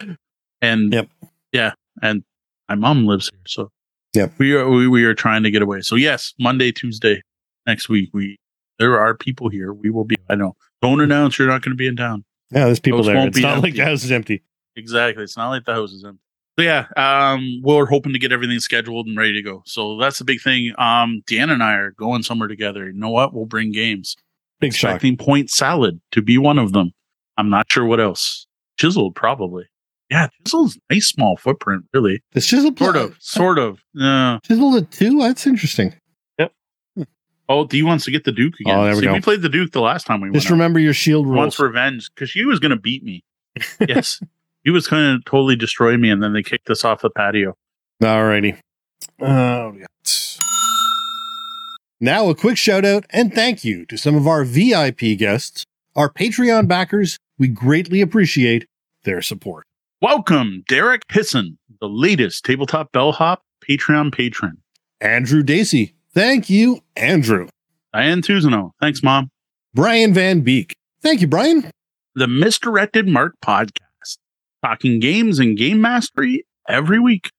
[0.62, 1.08] and yep,
[1.52, 1.72] yeah,
[2.02, 2.22] and
[2.68, 3.70] my mom lives here, so
[4.14, 4.32] Yep.
[4.38, 5.80] We are we, we are trying to get away.
[5.82, 7.22] So yes, Monday, Tuesday
[7.66, 8.38] next week, we
[8.78, 9.72] there are people here.
[9.72, 10.56] We will be I know.
[10.80, 12.24] Don't announce you're not going to be in town.
[12.50, 13.16] Yeah, there's people there.
[13.26, 13.68] It's not empty.
[13.68, 14.42] like the house is empty.
[14.76, 15.24] Exactly.
[15.24, 16.22] It's not like the house is empty.
[16.58, 19.62] So yeah, um, we're hoping to get everything scheduled and ready to go.
[19.64, 20.72] So that's the big thing.
[20.76, 22.86] Um, Deanna and I are going somewhere together.
[22.86, 23.32] You know what?
[23.32, 24.16] We'll bring games.
[24.58, 25.24] Big Expecting shock.
[25.24, 26.90] Point Salad to be one of them.
[27.36, 28.48] I'm not sure what else.
[28.76, 29.66] Chiseled probably.
[30.10, 32.24] Yeah, Chisel's nice small footprint, really.
[32.32, 33.78] It's Chiseled sort of, sort of.
[34.00, 35.16] Uh, Chiseled at two.
[35.20, 35.94] That's interesting.
[36.40, 36.52] Yep.
[36.96, 37.02] Hmm.
[37.48, 38.76] Oh, D wants to get the Duke again.
[38.76, 39.12] Oh, there we See, go.
[39.12, 40.82] We played the Duke the last time we just remember out.
[40.82, 41.36] your shield rules.
[41.36, 43.22] Wants revenge because she was going to beat me.
[43.88, 44.20] yes,
[44.68, 47.54] he was going to totally destroy me, and then they kicked us off the patio.
[48.02, 48.58] Alrighty.
[49.18, 49.86] Oh, yeah.
[52.02, 55.64] Now, a quick shout out and thank you to some of our VIP guests,
[55.96, 57.16] our Patreon backers.
[57.38, 58.66] We greatly appreciate
[59.04, 59.64] their support.
[60.02, 64.58] Welcome, Derek Hisson, the latest tabletop bellhop Patreon patron.
[65.00, 65.94] Andrew Dacey.
[66.12, 67.48] Thank you, Andrew.
[67.94, 68.72] Diane Tousignant.
[68.82, 69.30] Thanks, Mom.
[69.72, 70.76] Brian Van Beek.
[71.00, 71.70] Thank you, Brian.
[72.14, 73.87] The Misdirected Mark podcast.
[74.68, 77.30] Talking games and game mastery every week.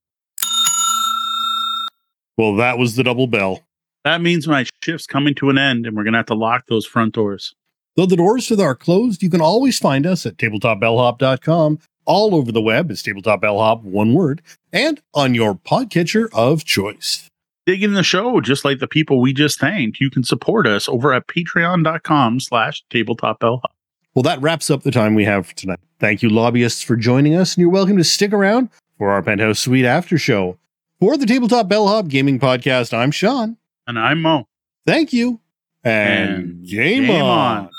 [2.40, 3.62] Well, that was the double bell.
[4.04, 6.66] That means my shift's coming to an end and we're going to have to lock
[6.66, 7.54] those front doors.
[7.96, 12.52] Though the doors to are closed, you can always find us at tabletopbellhop.com all over
[12.52, 14.42] the web as Tabletop Bellhop, one word,
[14.74, 17.28] and on your podcatcher of choice.
[17.68, 20.00] Dig in the show, just like the people we just thanked.
[20.00, 23.72] You can support us over at patreon.com slash tabletop bellhop.
[24.20, 25.80] Well, that wraps up the time we have for tonight.
[25.98, 28.68] Thank you, lobbyists, for joining us, and you're welcome to stick around
[28.98, 30.58] for our Penthouse Suite after show.
[31.00, 33.56] For the Tabletop Bellhop Gaming Podcast, I'm Sean.
[33.88, 34.46] And I'm Mo.
[34.86, 35.40] Thank you.
[35.86, 37.70] And, and game, game, on.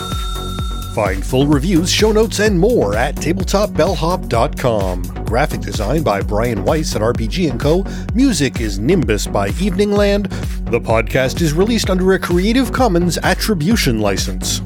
[0.00, 0.94] on.
[0.96, 5.02] Find full reviews, show notes, and more at tabletopbellhop.com.
[5.26, 7.84] Graphic design by Brian Weiss at RPG & Co.
[8.16, 10.28] Music is Nimbus by Eveningland.
[10.72, 14.60] The podcast is released under a Creative Commons Attribution license.